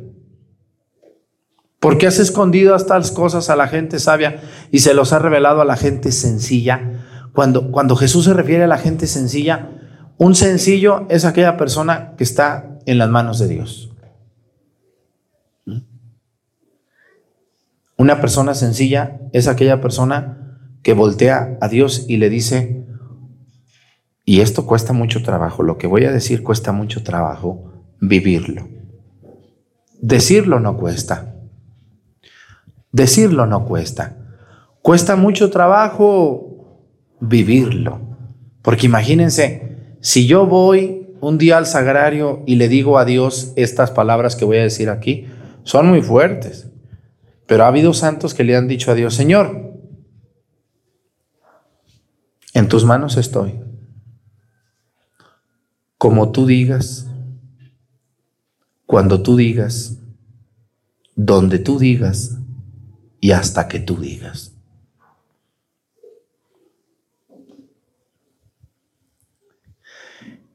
porque 1.81 2.07
has 2.07 2.19
escondido 2.19 2.77
estas 2.77 3.11
cosas 3.11 3.49
a 3.49 3.57
la 3.57 3.67
gente 3.67 3.99
sabia 3.99 4.43
y 4.71 4.81
se 4.81 4.93
los 4.93 5.15
ha 5.15 5.19
revelado 5.19 5.63
a 5.63 5.65
la 5.65 5.77
gente 5.77 6.13
sencilla. 6.13 7.31
Cuando, 7.33 7.73
cuando 7.73 7.97
Jesús 7.97 8.27
se 8.27 8.35
refiere 8.35 8.65
a 8.65 8.69
la 8.69 8.77
gente 8.77 9.07
sencilla, 9.07 9.71
un 10.19 10.35
sencillo 10.35 11.07
es 11.09 11.25
aquella 11.25 11.57
persona 11.57 12.15
que 12.19 12.25
está 12.25 12.79
en 12.85 12.99
las 12.99 13.09
manos 13.09 13.39
de 13.39 13.49
Dios. 13.49 13.91
Una 17.97 18.21
persona 18.21 18.55
sencilla 18.55 19.19
es 19.33 19.49
aquella 19.49 19.81
persona 19.81 20.59
que 20.83 20.93
voltea 20.93 21.57
a 21.63 21.69
Dios 21.69 22.05
y 22.09 22.19
le 22.19 22.29
dice, 22.29 22.87
y 24.27 24.41
esto 24.43 24.67
cuesta 24.67 24.93
mucho 24.93 25.23
trabajo, 25.23 25.63
lo 25.63 25.79
que 25.79 25.87
voy 25.87 26.05
a 26.05 26.13
decir 26.13 26.43
cuesta 26.43 26.73
mucho 26.73 27.03
trabajo, 27.03 27.73
vivirlo. 28.01 28.69
Decirlo 30.01 30.61
no 30.61 30.77
cuesta. 30.77 31.40
Decirlo 32.93 33.47
no 33.47 33.65
cuesta. 33.65 34.17
Cuesta 34.83 35.17
mucho 35.17 35.51
trabajo 35.51 36.51
vivirlo. 37.21 38.01
Porque 38.63 38.87
imagínense, 38.87 39.97
si 40.01 40.27
yo 40.27 40.47
voy 40.47 41.15
un 41.21 41.39
día 41.39 41.59
al 41.59 41.67
sagrario 41.67 42.43
y 42.47 42.57
le 42.57 42.69
digo 42.69 42.99
a 42.99 43.05
Dios 43.05 43.53
estas 43.57 43.91
palabras 43.91 44.37
que 44.37 44.45
voy 44.45 44.59
a 44.59 44.63
decir 44.63 44.91
aquí, 44.91 45.27
son 45.63 45.89
muy 45.89 46.03
fuertes. 46.03 46.71
Pero 47.47 47.65
ha 47.65 47.69
habido 47.69 47.95
santos 47.95 48.35
que 48.35 48.45
le 48.45 48.57
han 48.57 48.69
dicho 48.69 48.91
a 48.91 48.95
Dios, 48.95 49.15
Señor, 49.15 49.75
en 52.55 52.69
tus 52.69 52.85
manos 52.85 53.17
estoy. 53.17 53.61
Como 55.99 56.33
tú 56.33 56.47
digas, 56.47 57.07
cuando 58.87 59.23
tú 59.23 59.37
digas, 59.37 59.99
donde 61.15 61.59
tú 61.59 61.79
digas 61.79 62.40
y 63.21 63.33
hasta 63.33 63.69
que 63.69 63.79
tú 63.79 63.97
digas. 63.97 64.55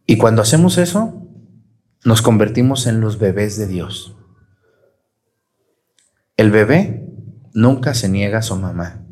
Y 0.07 0.17
cuando 0.17 0.41
hacemos 0.41 0.77
eso, 0.77 1.21
nos 2.03 2.21
convertimos 2.21 2.85
en 2.85 3.01
los 3.01 3.17
bebés 3.17 3.57
de 3.57 3.67
Dios. 3.67 4.15
El 6.37 6.51
bebé 6.51 7.07
nunca 7.53 7.93
se 7.93 8.09
niega 8.09 8.39
a 8.39 8.43
su 8.43 8.55
mamá. 8.55 9.05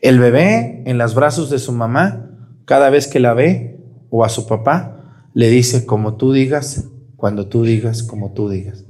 El 0.00 0.18
bebé 0.18 0.82
en 0.86 0.96
los 0.96 1.14
brazos 1.14 1.50
de 1.50 1.58
su 1.58 1.72
mamá, 1.72 2.30
cada 2.64 2.88
vez 2.88 3.06
que 3.06 3.20
la 3.20 3.34
ve, 3.34 3.78
o 4.08 4.24
a 4.24 4.28
su 4.28 4.46
papá, 4.46 5.28
le 5.34 5.48
dice 5.48 5.86
como 5.86 6.16
tú 6.16 6.32
digas, 6.32 6.88
cuando 7.16 7.48
tú 7.48 7.64
digas, 7.64 8.02
como 8.02 8.32
tú 8.32 8.48
digas, 8.48 8.84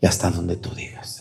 y 0.00 0.06
hasta 0.06 0.30
donde 0.30 0.56
tú 0.56 0.74
digas. 0.74 1.13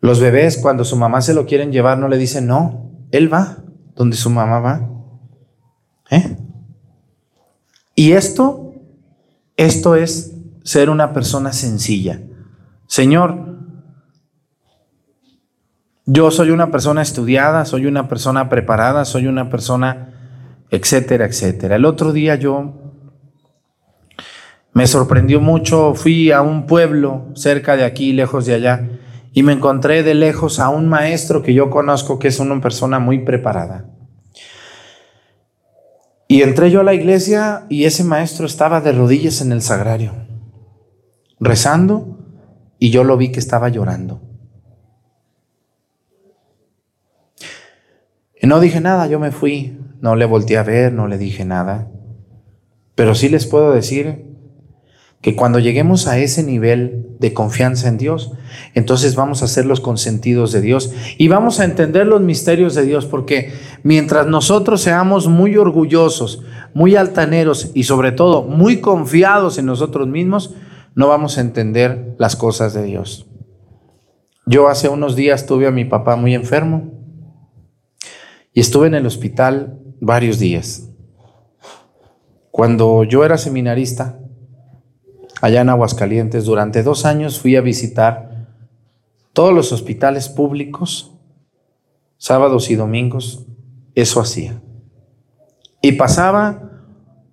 Los 0.00 0.20
bebés 0.20 0.58
cuando 0.58 0.84
su 0.84 0.96
mamá 0.96 1.20
se 1.20 1.34
lo 1.34 1.46
quieren 1.46 1.72
llevar 1.72 1.98
no 1.98 2.08
le 2.08 2.18
dicen 2.18 2.46
no, 2.46 2.92
él 3.10 3.32
va 3.32 3.58
donde 3.94 4.16
su 4.16 4.30
mamá 4.30 4.60
va. 4.60 4.88
¿Eh? 6.10 6.36
Y 7.94 8.12
esto, 8.12 8.74
esto 9.56 9.96
es 9.96 10.34
ser 10.62 10.88
una 10.88 11.12
persona 11.12 11.52
sencilla. 11.52 12.20
Señor, 12.86 13.58
yo 16.06 16.30
soy 16.30 16.50
una 16.50 16.70
persona 16.70 17.02
estudiada, 17.02 17.64
soy 17.64 17.86
una 17.86 18.08
persona 18.08 18.48
preparada, 18.48 19.04
soy 19.04 19.26
una 19.26 19.50
persona, 19.50 20.14
etcétera, 20.70 21.26
etcétera. 21.26 21.76
El 21.76 21.84
otro 21.84 22.12
día 22.12 22.36
yo 22.36 22.94
me 24.72 24.86
sorprendió 24.86 25.40
mucho, 25.40 25.92
fui 25.94 26.30
a 26.30 26.40
un 26.40 26.66
pueblo 26.66 27.26
cerca 27.34 27.76
de 27.76 27.84
aquí, 27.84 28.12
lejos 28.12 28.46
de 28.46 28.54
allá, 28.54 28.88
y 29.32 29.42
me 29.42 29.52
encontré 29.52 30.02
de 30.02 30.14
lejos 30.14 30.60
a 30.60 30.68
un 30.68 30.88
maestro 30.88 31.42
que 31.42 31.54
yo 31.54 31.70
conozco 31.70 32.18
que 32.18 32.28
es 32.28 32.40
una 32.40 32.60
persona 32.60 32.98
muy 32.98 33.20
preparada. 33.20 33.86
Y 36.26 36.42
entré 36.42 36.70
yo 36.70 36.80
a 36.80 36.84
la 36.84 36.94
iglesia 36.94 37.64
y 37.68 37.84
ese 37.84 38.04
maestro 38.04 38.46
estaba 38.46 38.80
de 38.80 38.92
rodillas 38.92 39.40
en 39.40 39.52
el 39.52 39.62
sagrario, 39.62 40.12
rezando 41.40 42.18
y 42.78 42.90
yo 42.90 43.02
lo 43.04 43.16
vi 43.16 43.32
que 43.32 43.40
estaba 43.40 43.68
llorando. 43.70 44.20
Y 48.40 48.46
no 48.46 48.60
dije 48.60 48.80
nada, 48.80 49.06
yo 49.06 49.18
me 49.18 49.32
fui, 49.32 49.78
no 50.00 50.14
le 50.16 50.24
volteé 50.24 50.58
a 50.58 50.62
ver, 50.62 50.92
no 50.92 51.08
le 51.08 51.18
dije 51.18 51.44
nada. 51.44 51.90
Pero 52.94 53.14
sí 53.14 53.28
les 53.28 53.46
puedo 53.46 53.72
decir 53.72 54.27
que 55.20 55.34
cuando 55.34 55.58
lleguemos 55.58 56.06
a 56.06 56.18
ese 56.18 56.44
nivel 56.44 57.06
de 57.18 57.34
confianza 57.34 57.88
en 57.88 57.98
Dios, 57.98 58.32
entonces 58.74 59.16
vamos 59.16 59.42
a 59.42 59.48
ser 59.48 59.66
los 59.66 59.80
consentidos 59.80 60.52
de 60.52 60.60
Dios 60.60 60.92
y 61.18 61.26
vamos 61.26 61.58
a 61.58 61.64
entender 61.64 62.06
los 62.06 62.20
misterios 62.20 62.74
de 62.74 62.84
Dios, 62.84 63.04
porque 63.06 63.52
mientras 63.82 64.28
nosotros 64.28 64.80
seamos 64.80 65.26
muy 65.26 65.56
orgullosos, 65.56 66.44
muy 66.72 66.94
altaneros 66.94 67.72
y 67.74 67.82
sobre 67.82 68.12
todo 68.12 68.42
muy 68.42 68.80
confiados 68.80 69.58
en 69.58 69.66
nosotros 69.66 70.06
mismos, 70.06 70.54
no 70.94 71.08
vamos 71.08 71.36
a 71.38 71.40
entender 71.40 72.14
las 72.18 72.36
cosas 72.36 72.72
de 72.72 72.84
Dios. 72.84 73.26
Yo 74.46 74.68
hace 74.68 74.88
unos 74.88 75.16
días 75.16 75.46
tuve 75.46 75.66
a 75.66 75.72
mi 75.72 75.84
papá 75.84 76.16
muy 76.16 76.34
enfermo 76.34 76.92
y 78.52 78.60
estuve 78.60 78.86
en 78.86 78.94
el 78.94 79.06
hospital 79.06 79.80
varios 80.00 80.38
días. 80.38 80.90
Cuando 82.50 83.04
yo 83.04 83.24
era 83.24 83.36
seminarista, 83.36 84.17
allá 85.40 85.60
en 85.60 85.68
Aguascalientes, 85.68 86.44
durante 86.44 86.82
dos 86.82 87.04
años 87.04 87.40
fui 87.40 87.56
a 87.56 87.60
visitar 87.60 88.46
todos 89.32 89.54
los 89.54 89.72
hospitales 89.72 90.28
públicos, 90.28 91.12
sábados 92.16 92.70
y 92.70 92.74
domingos, 92.74 93.46
eso 93.94 94.20
hacía. 94.20 94.60
Y 95.80 95.92
pasaba 95.92 96.68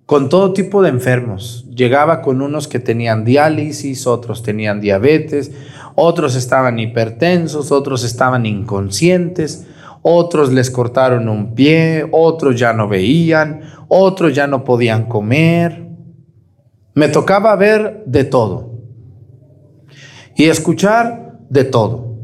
con 0.06 0.28
todo 0.28 0.52
tipo 0.52 0.82
de 0.82 0.88
enfermos. 0.88 1.66
Llegaba 1.74 2.22
con 2.22 2.40
unos 2.40 2.68
que 2.68 2.78
tenían 2.78 3.24
diálisis, 3.24 4.06
otros 4.06 4.42
tenían 4.42 4.80
diabetes, 4.80 5.50
otros 5.96 6.36
estaban 6.36 6.78
hipertensos, 6.78 7.72
otros 7.72 8.04
estaban 8.04 8.46
inconscientes, 8.46 9.66
otros 10.02 10.52
les 10.52 10.70
cortaron 10.70 11.28
un 11.28 11.54
pie, 11.54 12.08
otros 12.12 12.56
ya 12.56 12.72
no 12.72 12.86
veían, 12.86 13.62
otros 13.88 14.32
ya 14.34 14.46
no 14.46 14.62
podían 14.62 15.06
comer. 15.06 15.85
Me 16.96 17.08
tocaba 17.10 17.54
ver 17.56 18.04
de 18.06 18.24
todo 18.24 18.70
y 20.34 20.44
escuchar 20.44 21.38
de 21.50 21.64
todo. 21.64 22.16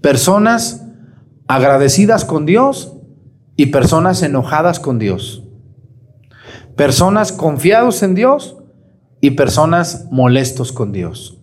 Personas 0.00 0.86
agradecidas 1.46 2.24
con 2.24 2.46
Dios 2.46 2.96
y 3.56 3.66
personas 3.66 4.22
enojadas 4.22 4.80
con 4.80 4.98
Dios. 4.98 5.44
Personas 6.74 7.32
confiados 7.32 8.02
en 8.02 8.14
Dios 8.14 8.56
y 9.20 9.32
personas 9.32 10.08
molestos 10.10 10.72
con 10.72 10.90
Dios. 10.92 11.38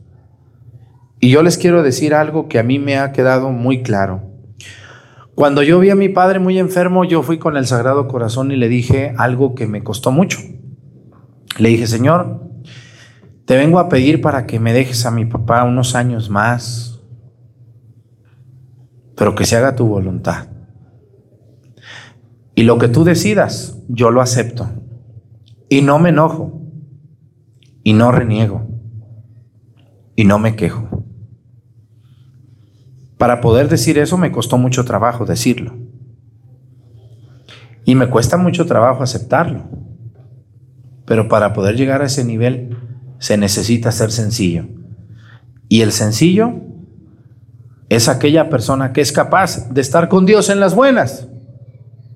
Y 1.20 1.30
yo 1.30 1.44
les 1.44 1.60
quiero 1.60 1.84
decir 1.84 2.16
algo 2.16 2.48
que 2.48 2.58
a 2.58 2.64
mí 2.64 2.80
me 2.80 2.98
ha 2.98 3.12
quedado 3.12 3.52
muy 3.52 3.84
claro. 3.84 4.24
Cuando 5.36 5.62
yo 5.62 5.80
vi 5.80 5.92
a 5.92 5.96
mi 5.96 6.10
padre 6.10 6.40
muy 6.40 6.58
enfermo, 6.58 7.04
yo 7.06 7.22
fui 7.22 7.38
con 7.38 7.58
el 7.58 7.68
Sagrado 7.68 8.08
Corazón 8.08 8.52
y 8.52 8.56
le 8.56 8.70
dije 8.70 9.14
algo 9.20 9.54
que 9.54 9.68
me 9.68 9.84
costó 9.84 10.10
mucho. 10.12 10.40
Le 11.58 11.70
dije, 11.70 11.88
Señor, 11.88 12.48
te 13.46 13.56
vengo 13.56 13.80
a 13.80 13.90
pedir 13.90 14.22
para 14.22 14.46
que 14.46 14.60
me 14.60 14.74
dejes 14.74 15.06
a 15.06 15.12
mi 15.12 15.26
papá 15.26 15.64
unos 15.64 15.96
años 15.96 16.30
más, 16.30 17.02
pero 19.16 19.36
que 19.36 19.46
se 19.46 19.56
haga 19.56 19.76
tu 19.76 19.88
voluntad. 19.88 20.48
Y 22.56 22.64
lo 22.64 22.78
que 22.78 22.88
tú 22.88 23.04
decidas, 23.04 23.78
yo 23.88 24.12
lo 24.12 24.20
acepto. 24.20 24.68
Y 25.70 25.82
no 25.82 26.00
me 26.00 26.10
enojo. 26.10 26.62
Y 27.84 27.94
no 27.94 28.12
reniego. 28.12 28.68
Y 30.16 30.26
no 30.26 30.40
me 30.40 30.56
quejo. 30.56 31.06
Para 33.18 33.42
poder 33.42 33.70
decir 33.70 33.98
eso 33.98 34.18
me 34.18 34.32
costó 34.32 34.58
mucho 34.58 34.86
trabajo 34.86 35.26
decirlo. 35.26 35.76
Y 37.86 37.96
me 37.96 38.10
cuesta 38.10 38.38
mucho 38.38 38.66
trabajo 38.66 39.04
aceptarlo. 39.04 39.87
Pero 41.08 41.30
para 41.30 41.54
poder 41.54 41.78
llegar 41.78 42.02
a 42.02 42.08
ese 42.08 42.26
nivel 42.26 42.78
se 43.18 43.38
necesita 43.38 43.94
ser 43.94 44.12
sencillo. 44.12 44.66
Y 45.70 45.82
el 45.82 45.94
sencillo 45.94 46.54
es 47.88 48.10
aquella 48.10 48.50
persona 48.50 48.92
que 48.92 49.00
es 49.00 49.14
capaz 49.14 49.70
de 49.70 49.80
estar 49.80 50.10
con 50.10 50.26
Dios 50.26 50.50
en 50.50 50.60
las 50.60 50.76
buenas. 50.76 51.30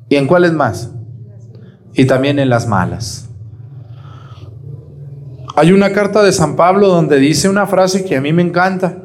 ¿Y 0.10 0.18
en 0.18 0.28
cuáles 0.28 0.52
más? 0.52 0.92
Y 1.94 2.04
también 2.04 2.38
en 2.38 2.50
las 2.50 2.68
malas. 2.68 3.30
Hay 5.56 5.72
una 5.72 5.94
carta 5.94 6.22
de 6.22 6.34
San 6.34 6.58
Pablo 6.58 6.90
donde 6.90 7.18
dice 7.18 7.48
una 7.48 7.68
frase 7.68 8.04
que 8.04 8.18
a 8.18 8.22
mí 8.22 8.34
me 8.34 8.42
encanta 8.42 8.98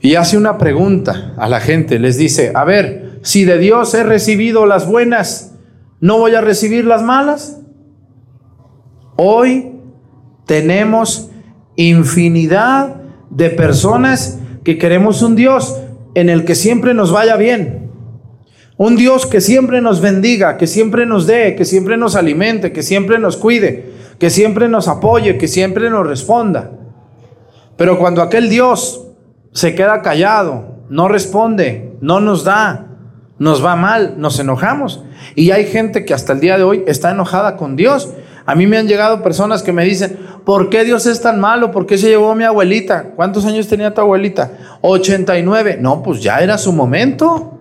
y 0.00 0.16
hace 0.16 0.36
una 0.36 0.58
pregunta 0.58 1.32
a 1.38 1.48
la 1.48 1.60
gente. 1.60 1.98
Les 1.98 2.18
dice, 2.18 2.52
a 2.54 2.64
ver, 2.64 3.18
si 3.22 3.46
de 3.46 3.56
Dios 3.56 3.94
he 3.94 4.04
recibido 4.04 4.66
las 4.66 4.86
buenas, 4.86 5.54
¿no 6.00 6.18
voy 6.18 6.34
a 6.34 6.42
recibir 6.42 6.84
las 6.84 7.02
malas? 7.02 7.62
Hoy 9.16 9.72
tenemos 10.46 11.30
infinidad 11.76 12.96
de 13.30 13.50
personas 13.50 14.40
que 14.64 14.78
queremos 14.78 15.22
un 15.22 15.36
Dios 15.36 15.80
en 16.14 16.28
el 16.28 16.44
que 16.44 16.54
siempre 16.54 16.94
nos 16.94 17.12
vaya 17.12 17.36
bien. 17.36 17.90
Un 18.76 18.96
Dios 18.96 19.26
que 19.26 19.40
siempre 19.40 19.80
nos 19.80 20.00
bendiga, 20.00 20.56
que 20.56 20.66
siempre 20.66 21.06
nos 21.06 21.26
dé, 21.26 21.54
que 21.54 21.64
siempre 21.64 21.96
nos 21.96 22.16
alimente, 22.16 22.72
que 22.72 22.82
siempre 22.82 23.18
nos 23.18 23.36
cuide, 23.36 23.92
que 24.18 24.30
siempre 24.30 24.68
nos 24.68 24.88
apoye, 24.88 25.38
que 25.38 25.46
siempre 25.46 25.90
nos 25.90 26.06
responda. 26.06 26.72
Pero 27.76 27.98
cuando 27.98 28.20
aquel 28.20 28.48
Dios 28.48 29.06
se 29.52 29.76
queda 29.76 30.02
callado, 30.02 30.78
no 30.88 31.06
responde, 31.06 31.92
no 32.00 32.18
nos 32.18 32.42
da, 32.42 32.88
nos 33.38 33.64
va 33.64 33.76
mal, 33.76 34.14
nos 34.18 34.40
enojamos. 34.40 35.04
Y 35.36 35.52
hay 35.52 35.66
gente 35.66 36.04
que 36.04 36.14
hasta 36.14 36.32
el 36.32 36.40
día 36.40 36.56
de 36.56 36.64
hoy 36.64 36.82
está 36.86 37.12
enojada 37.12 37.56
con 37.56 37.76
Dios. 37.76 38.12
A 38.46 38.54
mí 38.54 38.66
me 38.66 38.76
han 38.76 38.86
llegado 38.86 39.22
personas 39.22 39.62
que 39.62 39.72
me 39.72 39.84
dicen, 39.84 40.18
¿por 40.44 40.68
qué 40.68 40.84
Dios 40.84 41.06
es 41.06 41.20
tan 41.22 41.40
malo? 41.40 41.70
¿Por 41.70 41.86
qué 41.86 41.96
se 41.96 42.08
llevó 42.08 42.32
a 42.32 42.34
mi 42.34 42.44
abuelita? 42.44 43.12
¿Cuántos 43.16 43.46
años 43.46 43.68
tenía 43.68 43.94
tu 43.94 44.02
abuelita? 44.02 44.78
89. 44.82 45.78
No, 45.80 46.02
pues 46.02 46.22
ya 46.22 46.40
era 46.40 46.58
su 46.58 46.72
momento. 46.72 47.58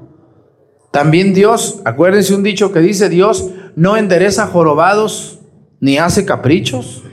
También 0.91 1.34
Dios, 1.34 1.82
acuérdense 1.86 2.36
un 2.36 2.43
dicho 2.43 2.72
que 2.72 2.80
dice, 2.80 3.10
Dios 3.10 3.50
no 3.76 3.98
endereza 3.98 4.46
jorobados 4.48 5.39
ni 5.80 5.98
hace 5.98 6.26
caprichos. 6.26 7.04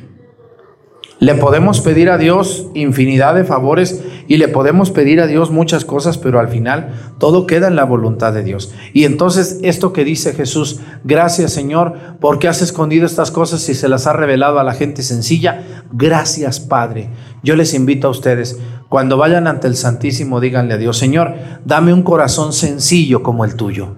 Le 1.21 1.35
podemos 1.35 1.81
pedir 1.81 2.11
a 2.11 2.19
Dios 2.19 2.67
infinidad 2.75 3.35
de 3.35 3.45
favores 3.45 4.03
y 4.31 4.37
le 4.37 4.47
podemos 4.47 4.93
pedir 4.93 5.21
a 5.21 5.27
Dios 5.27 5.51
muchas 5.51 5.85
cosas, 5.85 6.16
pero 6.16 6.38
al 6.38 6.47
final 6.47 7.14
todo 7.19 7.49
queda 7.49 7.66
en 7.66 7.75
la 7.75 7.83
voluntad 7.83 8.33
de 8.33 8.45
Dios. 8.45 8.73
Y 8.93 9.05
entonces 9.05 9.59
esto 9.64 9.93
que 9.93 10.05
dice 10.05 10.35
Jesús, 10.35 10.79
gracias 11.03 11.53
Señor, 11.53 11.95
porque 12.21 12.47
has 12.47 12.62
escondido 12.62 13.07
estas 13.07 13.33
cosas 13.33 13.69
y 13.69 13.75
se 13.75 13.88
las 13.88 14.07
ha 14.07 14.12
revelado 14.12 14.61
a 14.61 14.62
la 14.62 14.75
gente 14.75 15.03
sencilla. 15.03 15.83
Gracias 15.90 16.61
Padre. 16.61 17.11
Yo 17.43 17.57
les 17.57 17.75
invito 17.75 18.07
a 18.07 18.12
ustedes, 18.12 18.57
cuando 18.88 19.16
vayan 19.16 19.49
ante 19.49 19.66
el 19.66 19.75
Santísimo, 19.75 20.38
díganle 20.38 20.75
a 20.75 20.79
Dios, 20.79 20.97
Señor, 20.97 21.35
dame 21.64 21.93
un 21.93 22.05
corazón 22.05 22.53
sencillo 22.53 23.25
como 23.25 23.45
el 23.45 23.57
tuyo. 23.57 23.97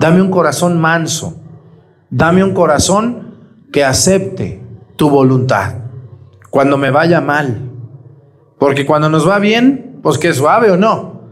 Dame 0.00 0.20
un 0.20 0.32
corazón 0.32 0.80
manso. 0.80 1.40
Dame 2.10 2.42
un 2.42 2.52
corazón 2.52 3.36
que 3.72 3.84
acepte 3.84 4.60
tu 4.96 5.08
voluntad 5.08 5.74
cuando 6.50 6.76
me 6.76 6.90
vaya 6.90 7.20
mal. 7.20 7.69
Porque 8.60 8.84
cuando 8.84 9.08
nos 9.08 9.26
va 9.26 9.38
bien, 9.38 9.98
pues 10.02 10.18
que 10.18 10.34
suave 10.34 10.70
o 10.70 10.76
no. 10.76 11.22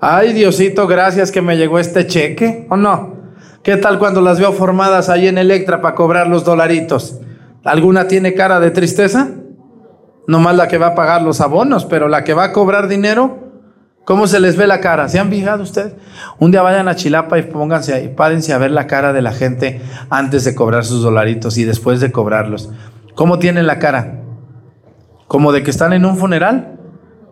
Ay, 0.00 0.32
Diosito, 0.32 0.88
gracias 0.88 1.30
que 1.30 1.40
me 1.40 1.56
llegó 1.56 1.78
este 1.78 2.08
cheque, 2.08 2.66
¿o 2.68 2.76
no? 2.76 3.14
¿Qué 3.62 3.76
tal 3.76 4.00
cuando 4.00 4.20
las 4.20 4.40
veo 4.40 4.52
formadas 4.52 5.08
ahí 5.08 5.28
en 5.28 5.38
Electra 5.38 5.80
para 5.80 5.94
cobrar 5.94 6.26
los 6.26 6.44
dolaritos? 6.44 7.20
¿Alguna 7.64 8.08
tiene 8.08 8.34
cara 8.34 8.58
de 8.58 8.72
tristeza? 8.72 9.28
No 10.26 10.40
más 10.40 10.56
la 10.56 10.66
que 10.66 10.76
va 10.76 10.88
a 10.88 10.94
pagar 10.96 11.22
los 11.22 11.40
abonos, 11.40 11.84
pero 11.84 12.08
la 12.08 12.24
que 12.24 12.34
va 12.34 12.44
a 12.44 12.52
cobrar 12.52 12.88
dinero, 12.88 13.38
¿cómo 14.04 14.26
se 14.26 14.40
les 14.40 14.56
ve 14.56 14.66
la 14.66 14.80
cara? 14.80 15.08
¿Se 15.08 15.20
han 15.20 15.30
fijado 15.30 15.62
ustedes? 15.62 15.94
Un 16.40 16.50
día 16.50 16.62
vayan 16.62 16.88
a 16.88 16.96
Chilapa 16.96 17.38
y 17.38 17.42
pónganse 17.42 17.94
ahí, 17.94 18.08
párense 18.08 18.52
a 18.52 18.58
ver 18.58 18.72
la 18.72 18.88
cara 18.88 19.12
de 19.12 19.22
la 19.22 19.32
gente 19.32 19.80
antes 20.10 20.42
de 20.42 20.56
cobrar 20.56 20.84
sus 20.84 21.04
dolaritos 21.04 21.56
y 21.56 21.62
después 21.62 22.00
de 22.00 22.10
cobrarlos. 22.10 22.68
¿Cómo 23.14 23.38
tienen 23.38 23.68
la 23.68 23.78
cara? 23.78 24.23
Como 25.28 25.52
de 25.52 25.62
que 25.62 25.70
están 25.70 25.92
en 25.92 26.04
un 26.04 26.16
funeral. 26.16 26.78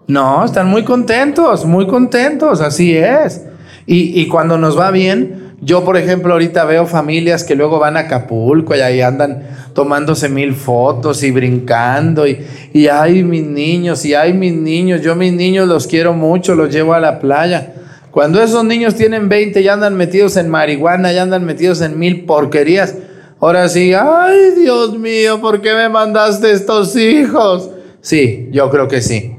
No, 0.07 0.45
están 0.45 0.69
muy 0.69 0.85
contentos, 0.85 1.65
muy 1.65 1.87
contentos, 1.87 2.61
así 2.61 2.97
es. 2.97 3.43
Y, 3.87 4.27
cuando 4.29 4.59
nos 4.59 4.79
va 4.79 4.91
bien, 4.91 5.55
yo 5.61 5.85
por 5.85 5.97
ejemplo 5.97 6.33
ahorita 6.33 6.65
veo 6.65 6.87
familias 6.87 7.43
que 7.45 7.57
luego 7.57 7.79
van 7.79 7.97
a 7.97 8.01
Acapulco 8.01 8.77
y 8.77 8.81
ahí 8.81 9.01
andan 9.01 9.43
tomándose 9.75 10.29
mil 10.29 10.55
fotos 10.55 11.23
y 11.23 11.31
brincando 11.31 12.27
y, 12.27 12.45
y 12.73 12.87
ay 12.87 13.23
mis 13.25 13.43
niños, 13.43 14.05
y 14.05 14.15
ay 14.15 14.35
mis 14.35 14.53
niños, 14.53 15.03
yo 15.03 15.17
mis 15.17 15.33
niños 15.33 15.67
los 15.67 15.87
quiero 15.87 16.13
mucho, 16.15 16.55
los 16.55 16.73
llevo 16.73 16.95
a 16.95 17.01
la 17.01 17.19
playa. 17.19 17.75
Cuando 18.13 18.43
esos 18.43 18.65
niños 18.65 18.95
tienen 18.95 19.29
20 19.29 19.61
y 19.61 19.69
andan 19.69 19.97
metidos 19.97 20.37
en 20.37 20.49
marihuana, 20.49 21.13
y 21.13 21.19
andan 21.19 21.45
metidos 21.45 21.81
en 21.81 21.99
mil 21.99 22.25
porquerías, 22.25 22.95
ahora 23.41 23.69
sí, 23.69 23.95
ay 23.95 24.53
Dios 24.57 24.97
mío, 24.99 25.41
¿por 25.41 25.61
qué 25.61 25.75
me 25.75 25.89
mandaste 25.89 26.53
estos 26.53 26.95
hijos? 26.97 27.71
Sí, 28.03 28.49
yo 28.53 28.69
creo 28.69 28.89
que 28.89 29.01
sí. 29.01 29.37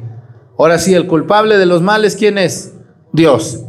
Ahora 0.57 0.79
sí, 0.79 0.95
el 0.95 1.05
culpable 1.05 1.57
de 1.57 1.65
los 1.65 1.81
males, 1.81 2.15
¿quién 2.15 2.37
es? 2.37 2.73
Dios. 3.11 3.65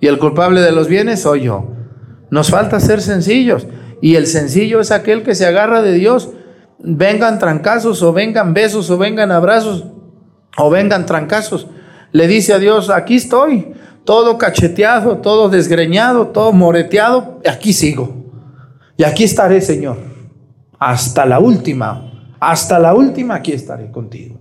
Y 0.00 0.08
el 0.08 0.18
culpable 0.18 0.60
de 0.60 0.72
los 0.72 0.88
bienes 0.88 1.22
soy 1.22 1.42
yo. 1.42 1.70
Nos 2.30 2.50
falta 2.50 2.80
ser 2.80 3.00
sencillos. 3.00 3.66
Y 4.02 4.16
el 4.16 4.26
sencillo 4.26 4.80
es 4.80 4.90
aquel 4.90 5.22
que 5.22 5.36
se 5.36 5.46
agarra 5.46 5.82
de 5.82 5.92
Dios. 5.92 6.30
Vengan 6.80 7.38
trancazos 7.38 8.02
o 8.02 8.12
vengan 8.12 8.52
besos 8.52 8.90
o 8.90 8.98
vengan 8.98 9.30
abrazos 9.30 9.86
o 10.58 10.68
vengan 10.68 11.06
trancazos. 11.06 11.68
Le 12.10 12.26
dice 12.26 12.52
a 12.52 12.58
Dios, 12.58 12.90
aquí 12.90 13.16
estoy, 13.16 13.72
todo 14.04 14.36
cacheteado, 14.36 15.18
todo 15.18 15.48
desgreñado, 15.48 16.28
todo 16.28 16.52
moreteado, 16.52 17.40
aquí 17.48 17.72
sigo. 17.72 18.24
Y 18.96 19.04
aquí 19.04 19.24
estaré, 19.24 19.60
Señor, 19.60 19.96
hasta 20.78 21.24
la 21.24 21.38
última 21.38 22.13
hasta 22.50 22.78
la 22.78 22.94
última 22.94 23.36
aquí 23.36 23.52
estaré 23.52 23.90
contigo. 23.90 24.38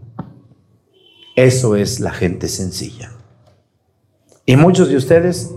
Eso 1.35 1.75
es 1.75 1.99
la 1.99 2.11
gente 2.11 2.47
sencilla. 2.47 3.11
Y 4.45 4.55
muchos 4.55 4.89
de 4.89 4.97
ustedes 4.97 5.51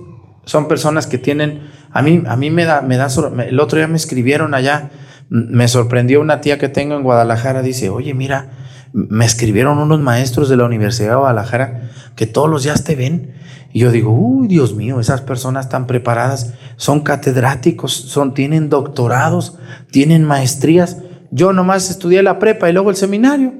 son 0.45 0.69
personas 0.69 1.07
que 1.07 1.19
tienen, 1.19 1.69
a 1.91 2.03
mí, 2.03 2.23
a 2.27 2.37
mí 2.37 2.51
me 2.51 2.65
da, 2.65 2.81
me 2.83 2.97
da, 2.97 3.09
el 3.47 3.61
otro 3.61 3.79
día 3.79 3.89
me 3.89 3.97
escribieron 3.97 4.55
allá, 4.55 4.91
me 5.29 5.67
sorprendió 5.67 6.21
una 6.21 6.41
tía 6.41 6.59
que 6.59 6.69
tengo 6.69 6.95
en 6.95 7.03
Guadalajara, 7.03 7.63
dice, 7.63 7.91
oye, 7.91 8.15
mira, 8.15 8.51
me 8.93 9.25
escribieron 9.25 9.79
unos 9.79 10.01
maestros 10.01 10.49
de 10.49 10.57
la 10.57 10.65
Universidad 10.65 11.11
de 11.11 11.17
Guadalajara 11.17 11.91
que 12.15 12.27
todos 12.27 12.49
los 12.49 12.63
días 12.63 12.85
te 12.85 12.95
ven. 12.95 13.35
Y 13.73 13.81
yo 13.81 13.91
digo, 13.91 14.11
uy, 14.11 14.47
Dios 14.49 14.75
mío, 14.75 15.01
esas 15.01 15.21
personas 15.21 15.69
tan 15.69 15.87
preparadas 15.87 16.55
son 16.77 17.01
catedráticos, 17.01 17.93
son, 17.93 18.33
tienen 18.33 18.71
doctorados, 18.71 19.59
tienen 19.91 20.25
maestrías. 20.25 20.99
Yo 21.31 21.53
nomás 21.53 21.91
estudié 21.91 22.23
la 22.23 22.39
prepa 22.39 22.69
y 22.69 22.73
luego 22.73 22.91
el 22.91 22.97
seminario. 22.97 23.55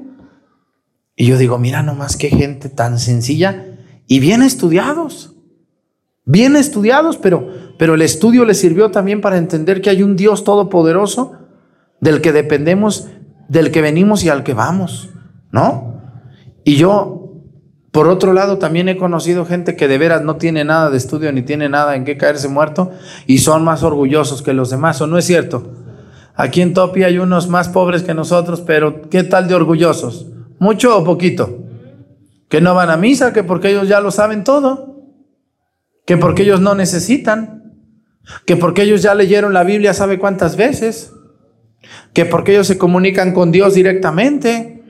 Y 1.15 1.25
yo 1.25 1.37
digo, 1.37 1.57
mira 1.57 1.81
nomás 1.81 2.15
qué 2.15 2.29
gente 2.29 2.69
tan 2.69 2.99
sencilla 2.99 3.65
y 4.07 4.19
bien 4.19 4.43
estudiados. 4.43 5.33
Bien 6.25 6.55
estudiados, 6.55 7.17
pero, 7.17 7.47
pero 7.77 7.95
el 7.95 8.01
estudio 8.01 8.45
les 8.45 8.59
sirvió 8.59 8.91
también 8.91 9.21
para 9.21 9.37
entender 9.37 9.81
que 9.81 9.89
hay 9.89 10.03
un 10.03 10.15
Dios 10.15 10.43
todopoderoso 10.43 11.33
del 12.01 12.21
que 12.21 12.33
dependemos, 12.33 13.07
del 13.47 13.71
que 13.71 13.81
venimos 13.81 14.23
y 14.23 14.29
al 14.29 14.43
que 14.43 14.53
vamos, 14.53 15.09
¿no? 15.51 16.01
Y 16.65 16.75
yo, 16.75 17.31
por 17.91 18.09
otro 18.09 18.33
lado, 18.33 18.57
también 18.57 18.89
he 18.89 18.97
conocido 18.97 19.45
gente 19.45 19.77
que 19.77 19.87
de 19.87 19.97
veras 19.97 20.21
no 20.21 20.35
tiene 20.35 20.65
nada 20.65 20.89
de 20.89 20.97
estudio 20.97 21.31
ni 21.31 21.43
tiene 21.43 21.69
nada 21.69 21.95
en 21.95 22.03
qué 22.03 22.17
caerse 22.17 22.49
muerto 22.49 22.91
y 23.25 23.37
son 23.37 23.63
más 23.63 23.83
orgullosos 23.83 24.41
que 24.41 24.53
los 24.53 24.69
demás, 24.69 24.99
¿o 25.01 25.07
no 25.07 25.17
es 25.17 25.25
cierto? 25.25 25.76
Aquí 26.37 26.61
en 26.61 26.75
Topi 26.75 27.03
hay 27.03 27.17
unos 27.17 27.49
más 27.49 27.67
pobres 27.67 28.03
que 28.03 28.13
nosotros, 28.13 28.61
pero 28.61 29.09
¿qué 29.09 29.23
tal 29.23 29.47
de 29.47 29.55
orgullosos? 29.55 30.27
¿Mucho 30.59 30.95
o 30.95 31.03
poquito? 31.03 31.63
Que 32.47 32.61
no 32.61 32.75
van 32.75 32.91
a 32.91 32.95
misa, 32.95 33.33
que 33.33 33.43
porque 33.43 33.71
ellos 33.71 33.87
ya 33.87 34.01
lo 34.01 34.11
saben 34.11 34.43
todo, 34.43 35.01
que 36.05 36.15
porque 36.15 36.43
ellos 36.43 36.61
no 36.61 36.75
necesitan, 36.75 37.73
que 38.45 38.55
porque 38.55 38.83
ellos 38.83 39.01
ya 39.01 39.15
leyeron 39.15 39.51
la 39.51 39.63
Biblia 39.63 39.95
sabe 39.95 40.19
cuántas 40.19 40.57
veces, 40.57 41.11
que 42.13 42.25
porque 42.25 42.51
ellos 42.51 42.67
se 42.67 42.77
comunican 42.77 43.33
con 43.33 43.51
Dios 43.51 43.73
directamente. 43.73 44.83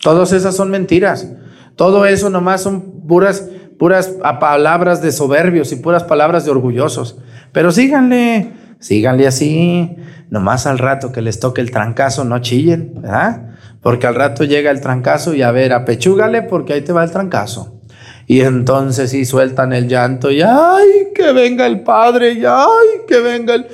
Todas 0.00 0.32
esas 0.32 0.54
son 0.54 0.70
mentiras. 0.70 1.28
Todo 1.74 2.06
eso 2.06 2.30
nomás 2.30 2.62
son 2.62 3.06
puras, 3.08 3.48
puras 3.80 4.14
palabras 4.38 5.02
de 5.02 5.10
soberbios 5.10 5.72
y 5.72 5.76
puras 5.76 6.04
palabras 6.04 6.44
de 6.44 6.52
orgullosos. 6.52 7.18
Pero 7.52 7.72
síganle, 7.72 8.52
síganle 8.78 9.26
así. 9.26 9.96
Nomás 10.30 10.66
al 10.66 10.78
rato 10.78 11.12
que 11.12 11.22
les 11.22 11.40
toque 11.40 11.60
el 11.60 11.70
trancazo, 11.70 12.24
no 12.24 12.38
chillen, 12.40 13.02
¿verdad? 13.02 13.54
Porque 13.80 14.06
al 14.06 14.14
rato 14.14 14.44
llega 14.44 14.70
el 14.70 14.80
trancazo 14.80 15.34
y 15.34 15.42
a 15.42 15.52
ver, 15.52 15.72
apechúgale 15.72 16.42
porque 16.42 16.72
ahí 16.72 16.80
te 16.82 16.92
va 16.92 17.04
el 17.04 17.10
trancazo. 17.10 17.80
Y 18.26 18.40
entonces 18.40 19.10
sí 19.10 19.24
sueltan 19.24 19.72
el 19.72 19.88
llanto 19.88 20.30
y 20.30 20.40
ay, 20.40 21.08
que 21.14 21.32
venga 21.32 21.66
el 21.66 21.82
padre, 21.82 22.32
y 22.32 22.44
ay, 22.46 23.02
que 23.06 23.20
venga 23.20 23.54
el, 23.54 23.66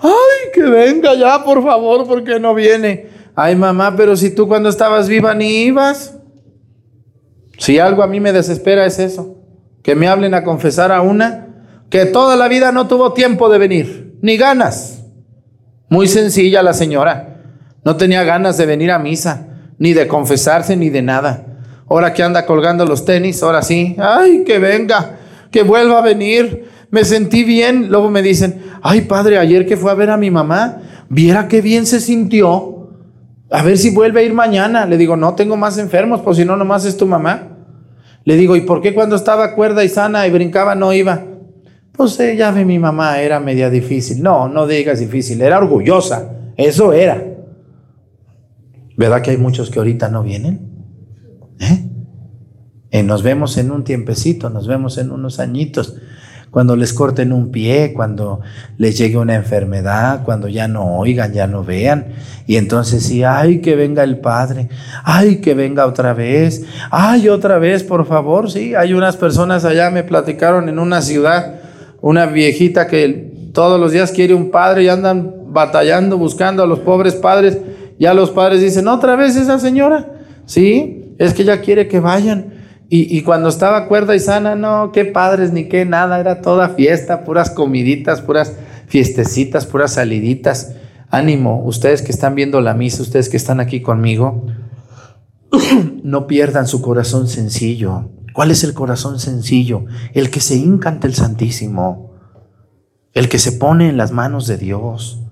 ay, 0.00 0.50
que 0.54 0.62
venga 0.62 1.14
ya, 1.14 1.42
por 1.44 1.62
favor, 1.62 2.06
porque 2.06 2.38
no 2.38 2.54
viene. 2.54 3.08
Ay, 3.34 3.56
mamá, 3.56 3.94
pero 3.96 4.16
si 4.16 4.30
tú 4.30 4.46
cuando 4.46 4.68
estabas 4.68 5.08
viva 5.08 5.34
ni 5.34 5.64
ibas. 5.64 6.14
Si 7.58 7.78
algo 7.78 8.02
a 8.02 8.06
mí 8.06 8.20
me 8.20 8.32
desespera 8.32 8.86
es 8.86 8.98
eso, 8.98 9.38
que 9.82 9.94
me 9.94 10.08
hablen 10.08 10.34
a 10.34 10.44
confesar 10.44 10.92
a 10.92 11.00
una 11.00 11.46
que 11.90 12.04
toda 12.04 12.36
la 12.36 12.48
vida 12.48 12.72
no 12.72 12.86
tuvo 12.86 13.12
tiempo 13.12 13.48
de 13.48 13.58
venir, 13.58 14.05
ni 14.22 14.36
ganas. 14.36 15.04
Muy 15.88 16.08
sencilla 16.08 16.62
la 16.62 16.74
señora, 16.74 17.42
no 17.84 17.96
tenía 17.96 18.24
ganas 18.24 18.56
de 18.58 18.66
venir 18.66 18.90
a 18.90 18.98
misa 18.98 19.46
ni 19.78 19.92
de 19.92 20.06
confesarse, 20.06 20.76
ni 20.76 20.90
de 20.90 21.02
nada. 21.02 21.46
Ahora 21.88 22.12
que 22.12 22.22
anda 22.22 22.46
colgando 22.46 22.84
los 22.84 23.04
tenis, 23.04 23.42
ahora 23.42 23.62
sí, 23.62 23.96
ay, 23.98 24.42
que 24.44 24.58
venga, 24.58 25.18
que 25.50 25.62
vuelva 25.62 25.98
a 25.98 26.02
venir. 26.02 26.68
Me 26.90 27.04
sentí 27.04 27.44
bien. 27.44 27.88
Luego 27.90 28.10
me 28.10 28.22
dicen, 28.22 28.62
ay, 28.82 29.02
padre, 29.02 29.38
ayer 29.38 29.66
que 29.66 29.76
fue 29.76 29.90
a 29.90 29.94
ver 29.94 30.10
a 30.10 30.16
mi 30.16 30.30
mamá, 30.30 30.82
viera 31.08 31.48
qué 31.48 31.60
bien 31.60 31.86
se 31.86 32.00
sintió. 32.00 32.90
A 33.50 33.62
ver 33.62 33.78
si 33.78 33.90
vuelve 33.90 34.20
a 34.20 34.24
ir 34.24 34.34
mañana. 34.34 34.86
Le 34.86 34.96
digo, 34.96 35.16
no 35.16 35.34
tengo 35.34 35.56
más 35.56 35.78
enfermos, 35.78 36.22
pues 36.22 36.38
si 36.38 36.44
no, 36.44 36.56
nomás 36.56 36.84
es 36.84 36.96
tu 36.96 37.06
mamá. 37.06 37.48
Le 38.24 38.36
digo, 38.36 38.56
¿y 38.56 38.62
por 38.62 38.80
qué 38.80 38.92
cuando 38.92 39.14
estaba 39.14 39.54
cuerda 39.54 39.84
y 39.84 39.88
sana 39.88 40.26
y 40.26 40.32
brincaba 40.32 40.74
no 40.74 40.92
iba? 40.92 41.22
Pues 41.96 42.20
ella 42.20 42.50
ve 42.50 42.64
mi 42.64 42.78
mamá, 42.78 43.20
era 43.20 43.40
media 43.40 43.70
difícil. 43.70 44.22
No, 44.22 44.48
no 44.48 44.66
digas 44.66 45.00
difícil, 45.00 45.40
era 45.40 45.58
orgullosa. 45.58 46.30
Eso 46.56 46.92
era. 46.92 47.22
¿Verdad 48.96 49.22
que 49.22 49.30
hay 49.30 49.36
muchos 49.36 49.70
que 49.70 49.78
ahorita 49.78 50.08
no 50.08 50.22
vienen? 50.22 50.76
¿Eh? 51.60 51.90
¿Eh? 52.90 53.02
nos 53.02 53.22
vemos 53.22 53.56
en 53.58 53.70
un 53.70 53.84
tiempecito, 53.84 54.50
nos 54.50 54.66
vemos 54.66 54.98
en 54.98 55.10
unos 55.10 55.38
añitos, 55.38 55.96
cuando 56.50 56.76
les 56.76 56.94
corten 56.94 57.32
un 57.32 57.50
pie, 57.50 57.92
cuando 57.92 58.40
les 58.78 58.96
llegue 58.96 59.18
una 59.18 59.34
enfermedad, 59.34 60.22
cuando 60.24 60.48
ya 60.48 60.68
no 60.68 60.96
oigan, 60.96 61.32
ya 61.32 61.46
no 61.46 61.62
vean. 61.62 62.06
Y 62.46 62.56
entonces 62.56 63.02
sí, 63.02 63.24
ay, 63.24 63.60
que 63.60 63.74
venga 63.74 64.02
el 64.02 64.20
Padre, 64.20 64.68
ay, 65.04 65.42
que 65.42 65.52
venga 65.52 65.84
otra 65.84 66.14
vez, 66.14 66.64
ay, 66.90 67.28
otra 67.28 67.58
vez, 67.58 67.82
por 67.82 68.06
favor, 68.06 68.50
sí. 68.50 68.74
Hay 68.74 68.94
unas 68.94 69.18
personas 69.18 69.66
allá, 69.66 69.90
me 69.90 70.04
platicaron 70.04 70.70
en 70.70 70.78
una 70.78 71.02
ciudad, 71.02 71.60
una 72.00 72.26
viejita 72.26 72.86
que 72.86 73.50
todos 73.52 73.80
los 73.80 73.92
días 73.92 74.12
quiere 74.12 74.34
un 74.34 74.50
padre 74.50 74.84
y 74.84 74.88
andan 74.88 75.52
batallando, 75.52 76.18
buscando 76.18 76.62
a 76.62 76.66
los 76.66 76.80
pobres 76.80 77.14
padres 77.14 77.58
ya 77.98 78.14
los 78.14 78.30
padres 78.30 78.60
dicen, 78.60 78.88
otra 78.88 79.16
vez 79.16 79.36
esa 79.36 79.58
señora, 79.58 80.12
sí, 80.44 81.14
es 81.18 81.32
que 81.32 81.42
ella 81.42 81.60
quiere 81.60 81.88
que 81.88 82.00
vayan. 82.00 82.54
Y, 82.88 83.22
cuando 83.22 83.48
estaba 83.48 83.88
cuerda 83.88 84.14
y 84.14 84.20
sana, 84.20 84.54
no, 84.54 84.92
qué 84.92 85.04
padres 85.04 85.52
ni 85.52 85.64
qué 85.64 85.84
nada, 85.84 86.20
era 86.20 86.40
toda 86.40 86.68
fiesta, 86.68 87.24
puras 87.24 87.50
comiditas, 87.50 88.22
puras 88.22 88.52
fiestecitas, 88.86 89.66
puras 89.66 89.94
saliditas. 89.94 90.76
Ánimo, 91.10 91.64
ustedes 91.64 92.00
que 92.02 92.12
están 92.12 92.36
viendo 92.36 92.60
la 92.60 92.74
misa, 92.74 93.02
ustedes 93.02 93.28
que 93.28 93.36
están 93.36 93.58
aquí 93.58 93.82
conmigo, 93.82 94.46
no 96.04 96.28
pierdan 96.28 96.68
su 96.68 96.80
corazón 96.80 97.26
sencillo. 97.26 98.08
¿Cuál 98.36 98.50
es 98.50 98.64
el 98.64 98.74
corazón 98.74 99.18
sencillo? 99.18 99.86
El 100.12 100.28
que 100.28 100.40
se 100.40 100.56
hinca 100.56 100.90
ante 100.90 101.06
el 101.06 101.14
Santísimo, 101.14 102.12
el 103.14 103.30
que 103.30 103.38
se 103.38 103.52
pone 103.52 103.88
en 103.88 103.96
las 103.96 104.12
manos 104.12 104.46
de 104.46 104.58
Dios. 104.58 105.22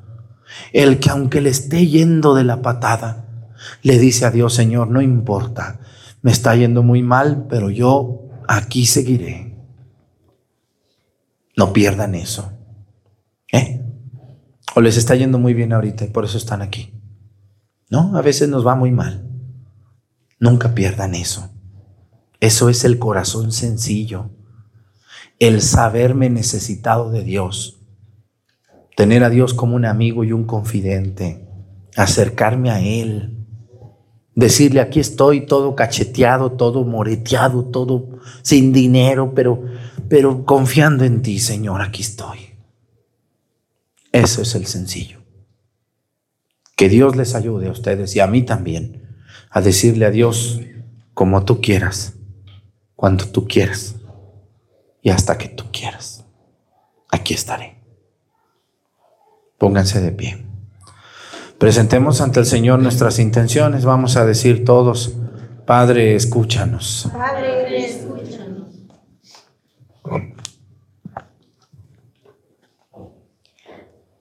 El 0.72 1.00
que 1.00 1.10
aunque 1.10 1.42
le 1.42 1.50
esté 1.50 1.86
yendo 1.86 2.34
de 2.34 2.44
la 2.44 2.62
patada, 2.62 3.52
le 3.82 3.98
dice 3.98 4.24
a 4.24 4.30
Dios, 4.30 4.54
Señor, 4.54 4.88
no 4.88 5.02
importa, 5.02 5.80
me 6.22 6.32
está 6.32 6.56
yendo 6.56 6.82
muy 6.82 7.02
mal, 7.02 7.44
pero 7.46 7.68
yo 7.68 8.30
aquí 8.48 8.86
seguiré. 8.86 9.54
No 11.58 11.74
pierdan 11.74 12.14
eso. 12.14 12.52
¿Eh? 13.52 13.84
O 14.76 14.80
les 14.80 14.96
está 14.96 15.14
yendo 15.14 15.38
muy 15.38 15.52
bien 15.52 15.74
ahorita 15.74 16.06
y 16.06 16.08
por 16.08 16.24
eso 16.24 16.38
están 16.38 16.62
aquí. 16.62 16.98
No, 17.90 18.16
a 18.16 18.22
veces 18.22 18.48
nos 18.48 18.66
va 18.66 18.74
muy 18.74 18.92
mal. 18.92 19.28
Nunca 20.40 20.74
pierdan 20.74 21.14
eso. 21.14 21.53
Eso 22.44 22.68
es 22.68 22.84
el 22.84 22.98
corazón 22.98 23.52
sencillo. 23.52 24.28
El 25.38 25.62
saberme 25.62 26.28
necesitado 26.28 27.10
de 27.10 27.24
Dios 27.24 27.80
tener 28.96 29.24
a 29.24 29.30
Dios 29.30 29.54
como 29.54 29.76
un 29.76 29.86
amigo 29.86 30.24
y 30.24 30.32
un 30.32 30.44
confidente, 30.44 31.48
acercarme 31.96 32.70
a 32.70 32.82
Él, 32.82 33.46
decirle, 34.34 34.82
aquí 34.82 35.00
estoy 35.00 35.46
todo 35.46 35.74
cacheteado, 35.74 36.52
todo 36.52 36.84
moreteado, 36.84 37.64
todo 37.64 38.20
sin 38.42 38.74
dinero, 38.74 39.32
pero, 39.34 39.62
pero 40.10 40.44
confiando 40.44 41.04
en 41.04 41.22
ti, 41.22 41.38
Señor, 41.38 41.80
aquí 41.80 42.02
estoy. 42.02 42.40
Eso 44.12 44.42
es 44.42 44.54
el 44.54 44.66
sencillo. 44.66 45.22
Que 46.76 46.90
Dios 46.90 47.16
les 47.16 47.34
ayude 47.34 47.68
a 47.68 47.72
ustedes 47.72 48.14
y 48.14 48.20
a 48.20 48.26
mí 48.26 48.42
también 48.42 49.16
a 49.48 49.62
decirle 49.62 50.04
a 50.04 50.10
Dios 50.10 50.60
como 51.14 51.46
tú 51.46 51.62
quieras, 51.62 52.13
cuando 52.96 53.26
tú 53.26 53.46
quieras 53.46 53.96
y 55.02 55.10
hasta 55.10 55.36
que 55.38 55.48
tú 55.48 55.64
quieras. 55.72 56.24
Aquí 57.10 57.34
estaré. 57.34 57.78
Pónganse 59.58 60.00
de 60.00 60.12
pie. 60.12 60.44
Presentemos 61.58 62.20
ante 62.20 62.40
el 62.40 62.46
Señor 62.46 62.80
nuestras 62.80 63.18
intenciones. 63.18 63.84
Vamos 63.84 64.16
a 64.16 64.26
decir 64.26 64.64
todos, 64.64 65.14
Padre, 65.64 66.14
escúchanos. 66.14 67.08
Padre, 67.12 67.86
escúchanos. 67.86 68.64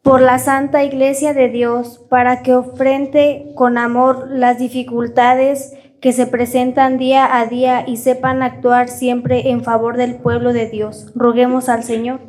Por 0.02 0.22
la 0.22 0.38
Santa 0.38 0.84
Iglesia 0.84 1.34
de 1.34 1.50
Dios, 1.50 2.00
para 2.10 2.44
que 2.44 2.54
ofrente 2.54 3.52
con 3.56 3.78
amor 3.78 4.28
las 4.30 4.60
dificultades 4.60 5.74
que 6.04 6.12
se 6.12 6.28
presentan 6.28 6.98
día 6.98 7.40
a 7.40 7.46
día 7.46 7.86
y 7.88 7.96
sepan 7.96 8.44
actuar 8.44 8.90
siempre 8.90 9.50
en 9.52 9.64
favor 9.64 9.96
del 9.96 10.16
pueblo 10.16 10.52
de 10.52 10.68
Dios. 10.70 11.14
Roguemos 11.16 11.70
al 11.70 11.84
Señor. 11.84 12.20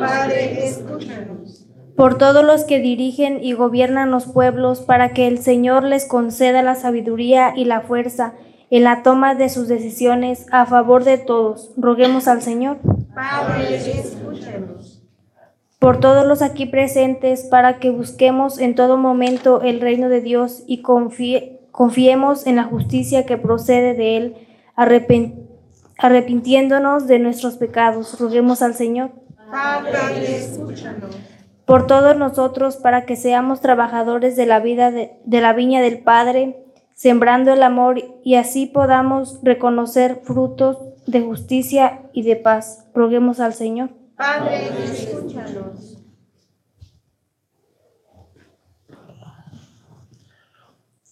Padre, 0.00 0.66
escúchanos 0.66 1.64
por 1.96 2.18
todos 2.18 2.44
los 2.44 2.64
que 2.64 2.78
dirigen 2.80 3.42
y 3.42 3.54
gobiernan 3.54 4.10
los 4.12 4.26
pueblos, 4.26 4.80
para 4.80 5.10
que 5.10 5.26
el 5.26 5.38
Señor 5.38 5.82
les 5.82 6.06
conceda 6.06 6.62
la 6.62 6.76
sabiduría 6.76 7.52
y 7.56 7.64
la 7.64 7.80
fuerza, 7.80 8.34
en 8.70 8.84
la 8.84 9.02
toma 9.02 9.34
de 9.34 9.48
sus 9.48 9.66
decisiones 9.66 10.46
a 10.52 10.64
favor 10.66 11.02
de 11.02 11.18
todos. 11.18 11.72
Roguemos 11.76 12.28
al 12.28 12.40
Señor. 12.42 12.78
Padre, 13.14 13.76
escúchanos. 13.76 15.02
Por 15.80 15.98
todos 15.98 16.24
los 16.24 16.40
aquí 16.40 16.66
presentes, 16.66 17.42
para 17.44 17.80
que 17.80 17.90
busquemos 17.90 18.60
en 18.60 18.76
todo 18.76 18.96
momento 18.96 19.62
el 19.62 19.80
reino 19.80 20.08
de 20.08 20.20
Dios 20.20 20.62
y 20.68 20.82
confie- 20.82 21.57
confiemos 21.78 22.44
en 22.48 22.56
la 22.56 22.64
justicia 22.64 23.24
que 23.24 23.38
procede 23.38 23.94
de 23.94 24.16
Él, 24.16 24.34
arrepintiéndonos 25.96 27.06
de 27.06 27.20
nuestros 27.20 27.54
pecados. 27.56 28.18
Roguemos 28.18 28.62
al 28.62 28.74
Señor. 28.74 29.12
Padre, 29.48 30.38
escúchanos. 30.38 31.16
por 31.64 31.86
todos 31.86 32.16
nosotros 32.16 32.78
para 32.78 33.06
que 33.06 33.14
seamos 33.14 33.60
trabajadores 33.60 34.34
de 34.34 34.46
la 34.46 34.58
vida 34.58 34.90
de, 34.90 35.20
de 35.24 35.40
la 35.40 35.52
viña 35.52 35.80
del 35.80 36.00
Padre, 36.00 36.66
sembrando 36.94 37.52
el 37.52 37.62
amor 37.62 38.02
y 38.24 38.34
así 38.34 38.66
podamos 38.66 39.38
reconocer 39.44 40.22
frutos 40.24 40.78
de 41.06 41.20
justicia 41.20 42.00
y 42.12 42.24
de 42.24 42.34
paz. 42.34 42.88
Roguemos 42.92 43.38
al 43.38 43.54
Señor. 43.54 43.90
Padre, 44.16 44.68
escúchanos. 44.82 45.97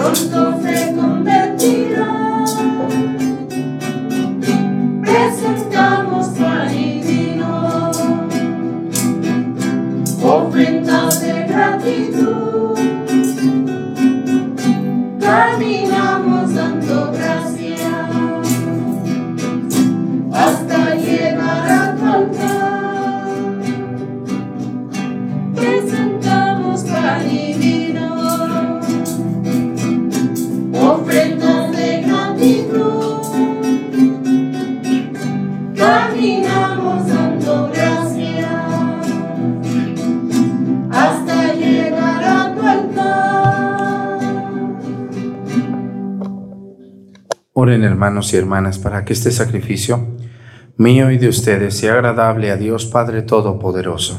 Pronto 0.00 0.18
se 0.18 0.59
y 48.10 48.36
hermanas 48.36 48.78
para 48.78 49.04
que 49.04 49.12
este 49.12 49.30
sacrificio 49.30 50.08
mío 50.76 51.10
y 51.10 51.18
de 51.18 51.28
ustedes 51.28 51.76
sea 51.76 51.92
agradable 51.92 52.50
a 52.50 52.56
Dios 52.56 52.86
Padre 52.86 53.22
Todopoderoso. 53.22 54.18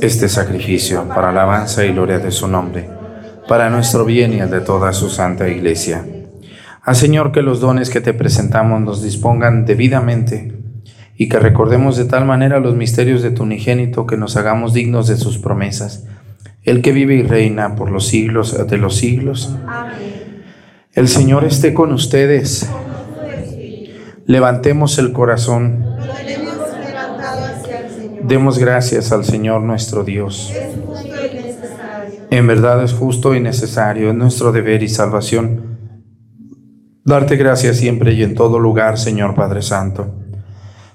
Este 0.00 0.28
sacrificio 0.28 1.08
para 1.08 1.30
alabanza 1.30 1.84
y 1.84 1.92
gloria 1.92 2.20
de 2.20 2.30
su 2.30 2.46
nombre, 2.46 2.88
para 3.48 3.68
nuestro 3.68 4.04
bien 4.04 4.32
y 4.32 4.38
el 4.38 4.48
de 4.48 4.60
toda 4.60 4.92
su 4.92 5.10
santa 5.10 5.48
iglesia. 5.48 6.04
Haz 6.82 6.98
Señor 6.98 7.32
que 7.32 7.42
los 7.42 7.60
dones 7.60 7.90
que 7.90 8.00
te 8.00 8.14
presentamos 8.14 8.80
nos 8.80 9.02
dispongan 9.02 9.64
debidamente 9.64 10.54
y 11.16 11.28
que 11.28 11.40
recordemos 11.40 11.96
de 11.96 12.04
tal 12.04 12.24
manera 12.24 12.60
los 12.60 12.76
misterios 12.76 13.22
de 13.22 13.32
tu 13.32 13.42
unigénito 13.42 14.06
que 14.06 14.16
nos 14.16 14.36
hagamos 14.36 14.72
dignos 14.72 15.08
de 15.08 15.16
sus 15.16 15.38
promesas. 15.38 16.06
El 16.62 16.80
que 16.80 16.92
vive 16.92 17.16
y 17.16 17.22
reina 17.22 17.74
por 17.74 17.90
los 17.90 18.06
siglos 18.06 18.56
de 18.68 18.78
los 18.78 18.96
siglos. 18.96 19.52
El 20.92 21.08
Señor 21.08 21.44
esté 21.44 21.74
con 21.74 21.92
ustedes. 21.92 22.68
Levantemos 24.26 24.98
el 24.98 25.12
corazón. 25.12 25.84
Demos 28.22 28.58
gracias 28.58 29.12
al 29.12 29.24
Señor 29.24 29.62
nuestro 29.62 30.04
Dios. 30.04 30.52
En 32.30 32.46
verdad 32.46 32.82
es 32.82 32.92
justo 32.92 33.34
y 33.34 33.40
necesario, 33.40 34.10
es 34.10 34.14
nuestro 34.14 34.52
deber 34.52 34.82
y 34.82 34.88
salvación. 34.88 35.78
Darte 37.04 37.36
gracias 37.36 37.78
siempre 37.78 38.12
y 38.12 38.22
en 38.22 38.34
todo 38.34 38.58
lugar, 38.58 38.98
Señor 38.98 39.34
Padre 39.34 39.62
Santo. 39.62 40.14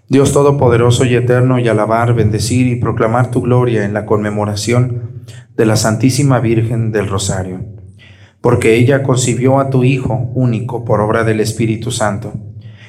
Dios 0.10 0.32
Todopoderoso 0.32 1.06
y 1.06 1.16
Eterno, 1.16 1.58
y 1.58 1.68
alabar, 1.68 2.14
bendecir 2.14 2.68
y 2.68 2.76
proclamar 2.76 3.32
tu 3.32 3.42
gloria 3.42 3.84
en 3.84 3.94
la 3.94 4.06
conmemoración 4.06 5.24
de 5.56 5.66
la 5.66 5.76
Santísima 5.76 6.40
Virgen 6.40 6.92
del 6.92 7.08
Rosario, 7.08 7.66
porque 8.44 8.76
ella 8.76 9.04
concibió 9.04 9.58
a 9.62 9.70
tu 9.70 9.86
Hijo 9.86 10.30
único 10.34 10.84
por 10.84 11.00
obra 11.00 11.24
del 11.24 11.40
Espíritu 11.40 11.92
Santo, 11.92 12.34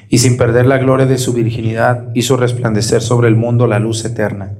y 0.08 0.18
sin 0.18 0.36
perder 0.36 0.66
la 0.66 0.78
gloria 0.78 1.06
de 1.06 1.16
su 1.16 1.32
virginidad 1.32 2.08
hizo 2.12 2.36
resplandecer 2.36 3.00
sobre 3.00 3.28
el 3.28 3.36
mundo 3.36 3.68
la 3.68 3.78
luz 3.78 4.04
eterna. 4.04 4.54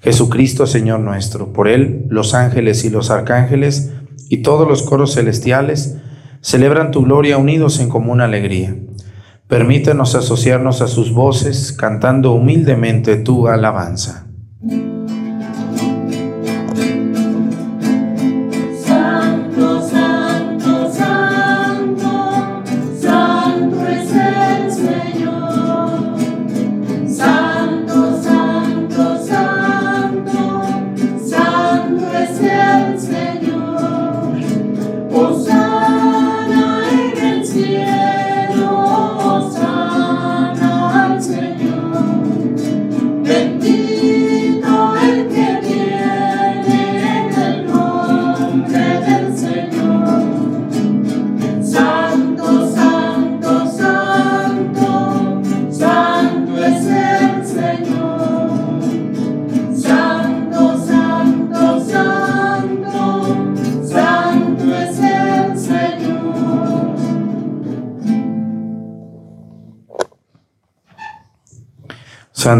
Jesucristo, 0.00 0.66
Señor 0.66 1.00
nuestro, 1.00 1.52
por 1.52 1.68
él 1.68 2.06
los 2.08 2.32
ángeles 2.32 2.82
y 2.86 2.88
los 2.88 3.10
arcángeles 3.10 3.92
y 4.30 4.38
todos 4.38 4.66
los 4.66 4.82
coros 4.84 5.12
celestiales 5.12 5.98
celebran 6.40 6.92
tu 6.92 7.02
gloria 7.02 7.36
unidos 7.36 7.78
en 7.78 7.90
común 7.90 8.22
alegría. 8.22 8.74
Permítenos 9.48 10.14
asociarnos 10.14 10.80
a 10.80 10.88
sus 10.88 11.12
voces 11.12 11.74
cantando 11.74 12.32
humildemente 12.32 13.16
tu 13.16 13.48
alabanza. 13.48 14.31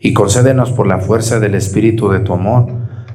y 0.00 0.12
concédenos 0.12 0.70
por 0.70 0.86
la 0.86 0.98
fuerza 0.98 1.40
del 1.40 1.54
Espíritu 1.54 2.10
de 2.10 2.20
tu 2.20 2.34
amor, 2.34 2.66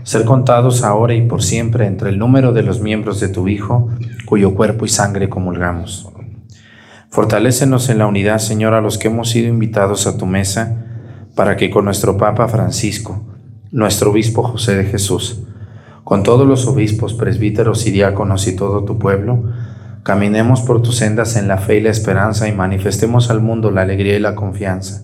ser 0.04 0.26
contados 0.26 0.84
ahora 0.84 1.14
y 1.14 1.22
por 1.22 1.44
siempre 1.44 1.86
entre 1.86 2.10
el 2.10 2.18
número 2.18 2.52
de 2.52 2.64
los 2.64 2.82
miembros 2.82 3.20
de 3.20 3.28
tu 3.28 3.48
Hijo, 3.48 3.90
cuyo 4.26 4.56
cuerpo 4.56 4.86
y 4.86 4.90
sangre 4.90 5.30
comulgamos. 5.30 6.10
Fortalécenos 7.10 7.90
en 7.90 8.00
la 8.00 8.08
unidad, 8.08 8.40
Señor, 8.40 8.74
a 8.74 8.82
los 8.82 8.98
que 8.98 9.08
hemos 9.08 9.30
sido 9.30 9.48
invitados 9.48 10.08
a 10.08 10.18
tu 10.18 10.26
mesa, 10.26 10.86
para 11.36 11.58
que 11.58 11.70
con 11.70 11.86
nuestro 11.86 12.18
Papa 12.18 12.48
Francisco, 12.48 13.24
nuestro 13.72 14.12
Obispo 14.12 14.44
José 14.44 14.76
de 14.76 14.86
Jesús, 14.86 15.44
con 16.04 16.24
todos 16.24 16.48
los 16.48 16.66
obispos, 16.66 17.14
presbíteros 17.14 17.86
y 17.86 17.92
diáconos 17.92 18.48
y 18.48 18.56
todo 18.56 18.84
tu 18.84 18.98
pueblo, 18.98 19.44
caminemos 20.04 20.62
por 20.62 20.82
tus 20.82 20.98
sendas 20.98 21.36
en 21.36 21.48
la 21.48 21.58
fe 21.58 21.78
y 21.78 21.82
la 21.82 21.92
esperanza 21.92 22.48
y 22.48 22.52
manifestemos 22.52 23.30
al 23.30 23.42
mundo 23.42 23.70
la 23.70 23.82
alegría 23.82 24.16
y 24.16 24.20
la 24.20 24.34
confianza 24.34 25.04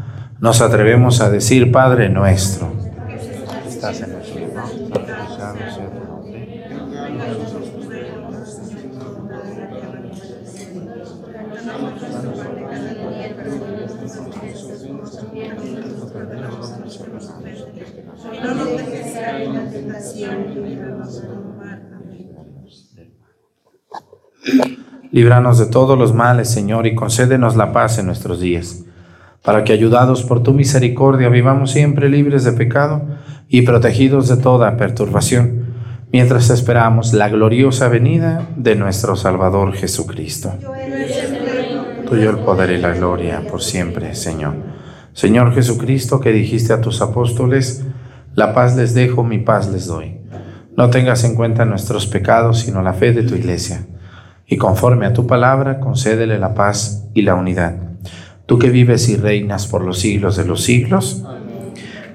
nos 0.41 0.59
atrevemos 0.59 1.21
a 1.21 1.29
decir, 1.29 1.71
Padre 1.71 2.09
nuestro, 2.09 2.73
estás 3.67 4.01
en. 4.01 4.21
Líbranos 25.11 25.59
de 25.59 25.65
todos 25.67 25.99
los 25.99 26.13
males, 26.13 26.49
Señor, 26.49 26.87
y 26.87 26.95
concédenos 26.95 27.55
la 27.55 27.71
paz 27.71 27.99
en 27.99 28.07
nuestros 28.07 28.39
días, 28.39 28.85
para 29.43 29.63
que, 29.63 29.73
ayudados 29.73 30.23
por 30.23 30.43
tu 30.43 30.53
misericordia, 30.53 31.29
vivamos 31.29 31.71
siempre 31.71 32.09
libres 32.09 32.43
de 32.43 32.53
pecado 32.53 33.01
y 33.49 33.63
protegidos 33.63 34.27
de 34.27 34.37
toda 34.37 34.77
perturbación, 34.77 35.65
mientras 36.11 36.49
esperamos 36.49 37.13
la 37.13 37.29
gloriosa 37.29 37.87
venida 37.89 38.47
de 38.55 38.75
nuestro 38.75 39.15
Salvador 39.15 39.73
Jesucristo. 39.73 40.53
Tuyo 42.07 42.29
el 42.29 42.37
poder 42.39 42.71
y 42.71 42.77
la 42.77 42.93
gloria 42.93 43.41
por 43.49 43.61
siempre, 43.61 44.13
Señor. 44.15 44.53
Señor 45.13 45.53
Jesucristo, 45.53 46.19
que 46.19 46.31
dijiste 46.31 46.73
a 46.73 46.81
tus 46.81 47.01
apóstoles, 47.01 47.83
la 48.35 48.53
paz 48.53 48.75
les 48.75 48.93
dejo, 48.93 49.23
mi 49.23 49.39
paz 49.39 49.69
les 49.69 49.87
doy. 49.87 50.17
No 50.77 50.89
tengas 50.89 51.23
en 51.23 51.35
cuenta 51.35 51.65
nuestros 51.65 52.07
pecados, 52.07 52.59
sino 52.59 52.81
la 52.81 52.93
fe 52.93 53.11
de 53.11 53.23
tu 53.23 53.35
iglesia. 53.35 53.85
Y 54.47 54.57
conforme 54.57 55.05
a 55.05 55.13
tu 55.13 55.27
palabra, 55.27 55.79
concédele 55.79 56.39
la 56.39 56.53
paz 56.53 57.07
y 57.13 57.23
la 57.23 57.35
unidad. 57.35 57.90
Tú 58.51 58.59
que 58.59 58.69
vives 58.69 59.07
y 59.07 59.15
reinas 59.15 59.65
por 59.65 59.81
los 59.85 59.99
siglos 59.99 60.35
de 60.35 60.43
los 60.43 60.61
siglos, 60.65 61.23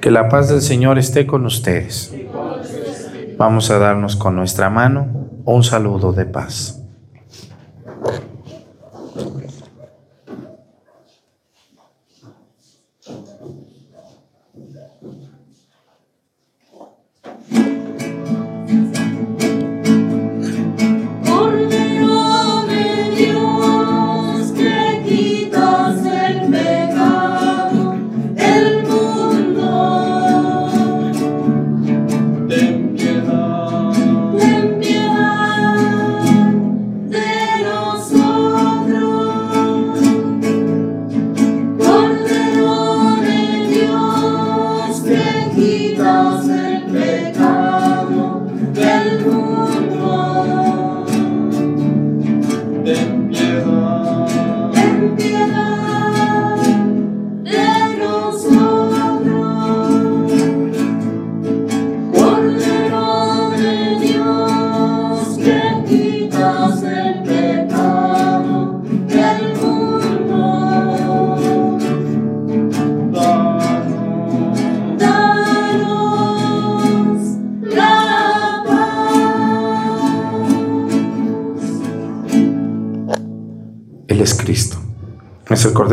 que 0.03 0.11
la 0.11 0.29
paz 0.29 0.51
del 0.51 0.61
Señor 0.61 0.99
esté 0.99 1.27
con 1.27 1.47
ustedes. 1.47 2.15
Vamos 3.39 3.71
a 3.71 3.79
darnos 3.79 4.17
con 4.17 4.37
nuestra 4.37 4.69
mano 4.69 5.31
un 5.47 5.65
saludo 5.65 6.13
de 6.13 6.27
paz. 6.27 6.83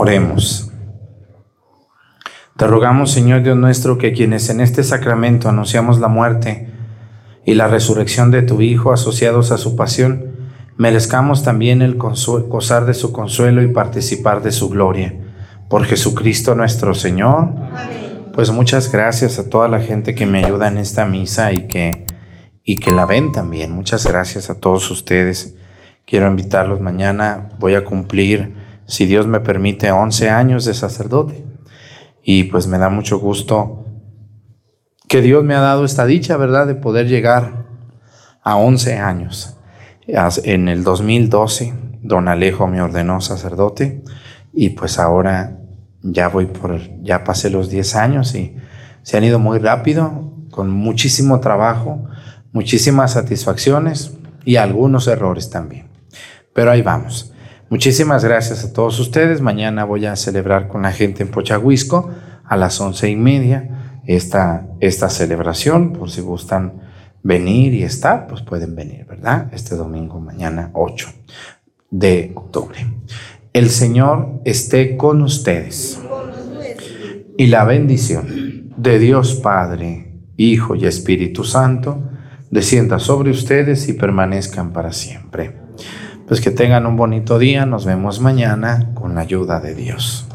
Oremos. 0.00 0.72
Te 2.56 2.66
rogamos, 2.66 3.12
Señor 3.12 3.42
Dios 3.42 3.58
nuestro, 3.58 3.98
que 3.98 4.14
quienes 4.14 4.48
en 4.48 4.62
este 4.62 4.82
sacramento 4.82 5.50
anunciamos 5.50 6.00
la 6.00 6.08
muerte 6.08 6.70
y 7.44 7.52
la 7.52 7.68
resurrección 7.68 8.30
de 8.30 8.40
tu 8.40 8.62
Hijo 8.62 8.94
asociados 8.94 9.52
a 9.52 9.58
su 9.58 9.76
pasión, 9.76 10.36
merezcamos 10.78 11.42
también 11.42 11.82
el 11.82 11.98
gozar 11.98 12.86
de 12.86 12.94
su 12.94 13.12
consuelo 13.12 13.60
y 13.60 13.68
participar 13.68 14.40
de 14.42 14.52
su 14.52 14.70
gloria. 14.70 15.20
Por 15.68 15.84
Jesucristo 15.84 16.54
nuestro 16.54 16.94
Señor. 16.94 17.50
Pues 18.32 18.50
muchas 18.52 18.90
gracias 18.90 19.38
a 19.38 19.50
toda 19.50 19.68
la 19.68 19.80
gente 19.80 20.14
que 20.14 20.24
me 20.24 20.42
ayuda 20.42 20.68
en 20.68 20.78
esta 20.78 21.04
misa 21.04 21.52
y 21.52 21.68
que, 21.68 22.06
y 22.64 22.78
que 22.78 22.90
la 22.90 23.04
ven 23.04 23.32
también. 23.32 23.70
Muchas 23.70 24.06
gracias 24.06 24.48
a 24.48 24.58
todos 24.58 24.90
ustedes. 24.90 25.56
Quiero 26.06 26.26
invitarlos 26.26 26.80
mañana. 26.80 27.50
Voy 27.58 27.74
a 27.74 27.84
cumplir, 27.84 28.59
si 28.90 29.06
Dios 29.06 29.28
me 29.28 29.38
permite, 29.38 29.92
11 29.92 30.30
años 30.30 30.64
de 30.64 30.74
sacerdote. 30.74 31.44
Y 32.24 32.44
pues 32.44 32.66
me 32.66 32.76
da 32.76 32.90
mucho 32.90 33.20
gusto 33.20 33.84
que 35.08 35.22
Dios 35.22 35.44
me 35.44 35.54
ha 35.54 35.60
dado 35.60 35.84
esta 35.84 36.06
dicha, 36.06 36.36
¿verdad?, 36.36 36.66
de 36.66 36.74
poder 36.74 37.06
llegar 37.06 37.66
a 38.42 38.56
11 38.56 38.98
años. 38.98 39.56
En 40.08 40.66
el 40.66 40.82
2012, 40.82 41.72
don 42.02 42.26
Alejo 42.26 42.66
me 42.66 42.82
ordenó 42.82 43.20
sacerdote 43.20 44.02
y 44.52 44.70
pues 44.70 44.98
ahora 44.98 45.60
ya 46.02 46.26
voy 46.28 46.46
por, 46.46 46.80
ya 47.00 47.22
pasé 47.22 47.48
los 47.48 47.70
10 47.70 47.94
años 47.94 48.34
y 48.34 48.56
se 49.02 49.16
han 49.16 49.22
ido 49.22 49.38
muy 49.38 49.60
rápido, 49.60 50.34
con 50.50 50.68
muchísimo 50.68 51.38
trabajo, 51.38 52.06
muchísimas 52.50 53.12
satisfacciones 53.12 54.14
y 54.44 54.56
algunos 54.56 55.06
errores 55.06 55.48
también. 55.48 55.90
Pero 56.52 56.72
ahí 56.72 56.82
vamos. 56.82 57.32
Muchísimas 57.70 58.24
gracias 58.24 58.64
a 58.64 58.72
todos 58.72 58.98
ustedes. 58.98 59.40
Mañana 59.40 59.84
voy 59.84 60.04
a 60.04 60.16
celebrar 60.16 60.66
con 60.66 60.82
la 60.82 60.90
gente 60.90 61.22
en 61.22 61.28
Pochahuisco 61.28 62.10
a 62.44 62.56
las 62.56 62.80
once 62.80 63.08
y 63.08 63.14
media 63.14 64.00
esta, 64.08 64.66
esta 64.80 65.08
celebración. 65.08 65.92
Por 65.92 66.10
si 66.10 66.20
gustan 66.20 66.80
venir 67.22 67.72
y 67.74 67.84
estar, 67.84 68.26
pues 68.26 68.42
pueden 68.42 68.74
venir, 68.74 69.06
¿verdad? 69.06 69.50
Este 69.52 69.76
domingo, 69.76 70.18
mañana 70.18 70.70
8 70.72 71.10
de 71.92 72.32
octubre. 72.34 72.84
El 73.52 73.70
Señor 73.70 74.40
esté 74.44 74.96
con 74.96 75.22
ustedes. 75.22 76.00
Y 77.38 77.46
la 77.46 77.62
bendición 77.62 78.72
de 78.76 78.98
Dios 78.98 79.36
Padre, 79.36 80.24
Hijo 80.36 80.74
y 80.74 80.86
Espíritu 80.86 81.44
Santo 81.44 82.02
descienda 82.50 82.98
sobre 82.98 83.30
ustedes 83.30 83.88
y 83.88 83.92
permanezcan 83.92 84.72
para 84.72 84.90
siempre. 84.90 85.59
Pues 86.30 86.40
que 86.40 86.52
tengan 86.52 86.86
un 86.86 86.96
bonito 86.96 87.40
día. 87.40 87.66
Nos 87.66 87.84
vemos 87.84 88.20
mañana 88.20 88.90
con 88.94 89.16
la 89.16 89.22
ayuda 89.22 89.58
de 89.58 89.74
Dios. 89.74 90.29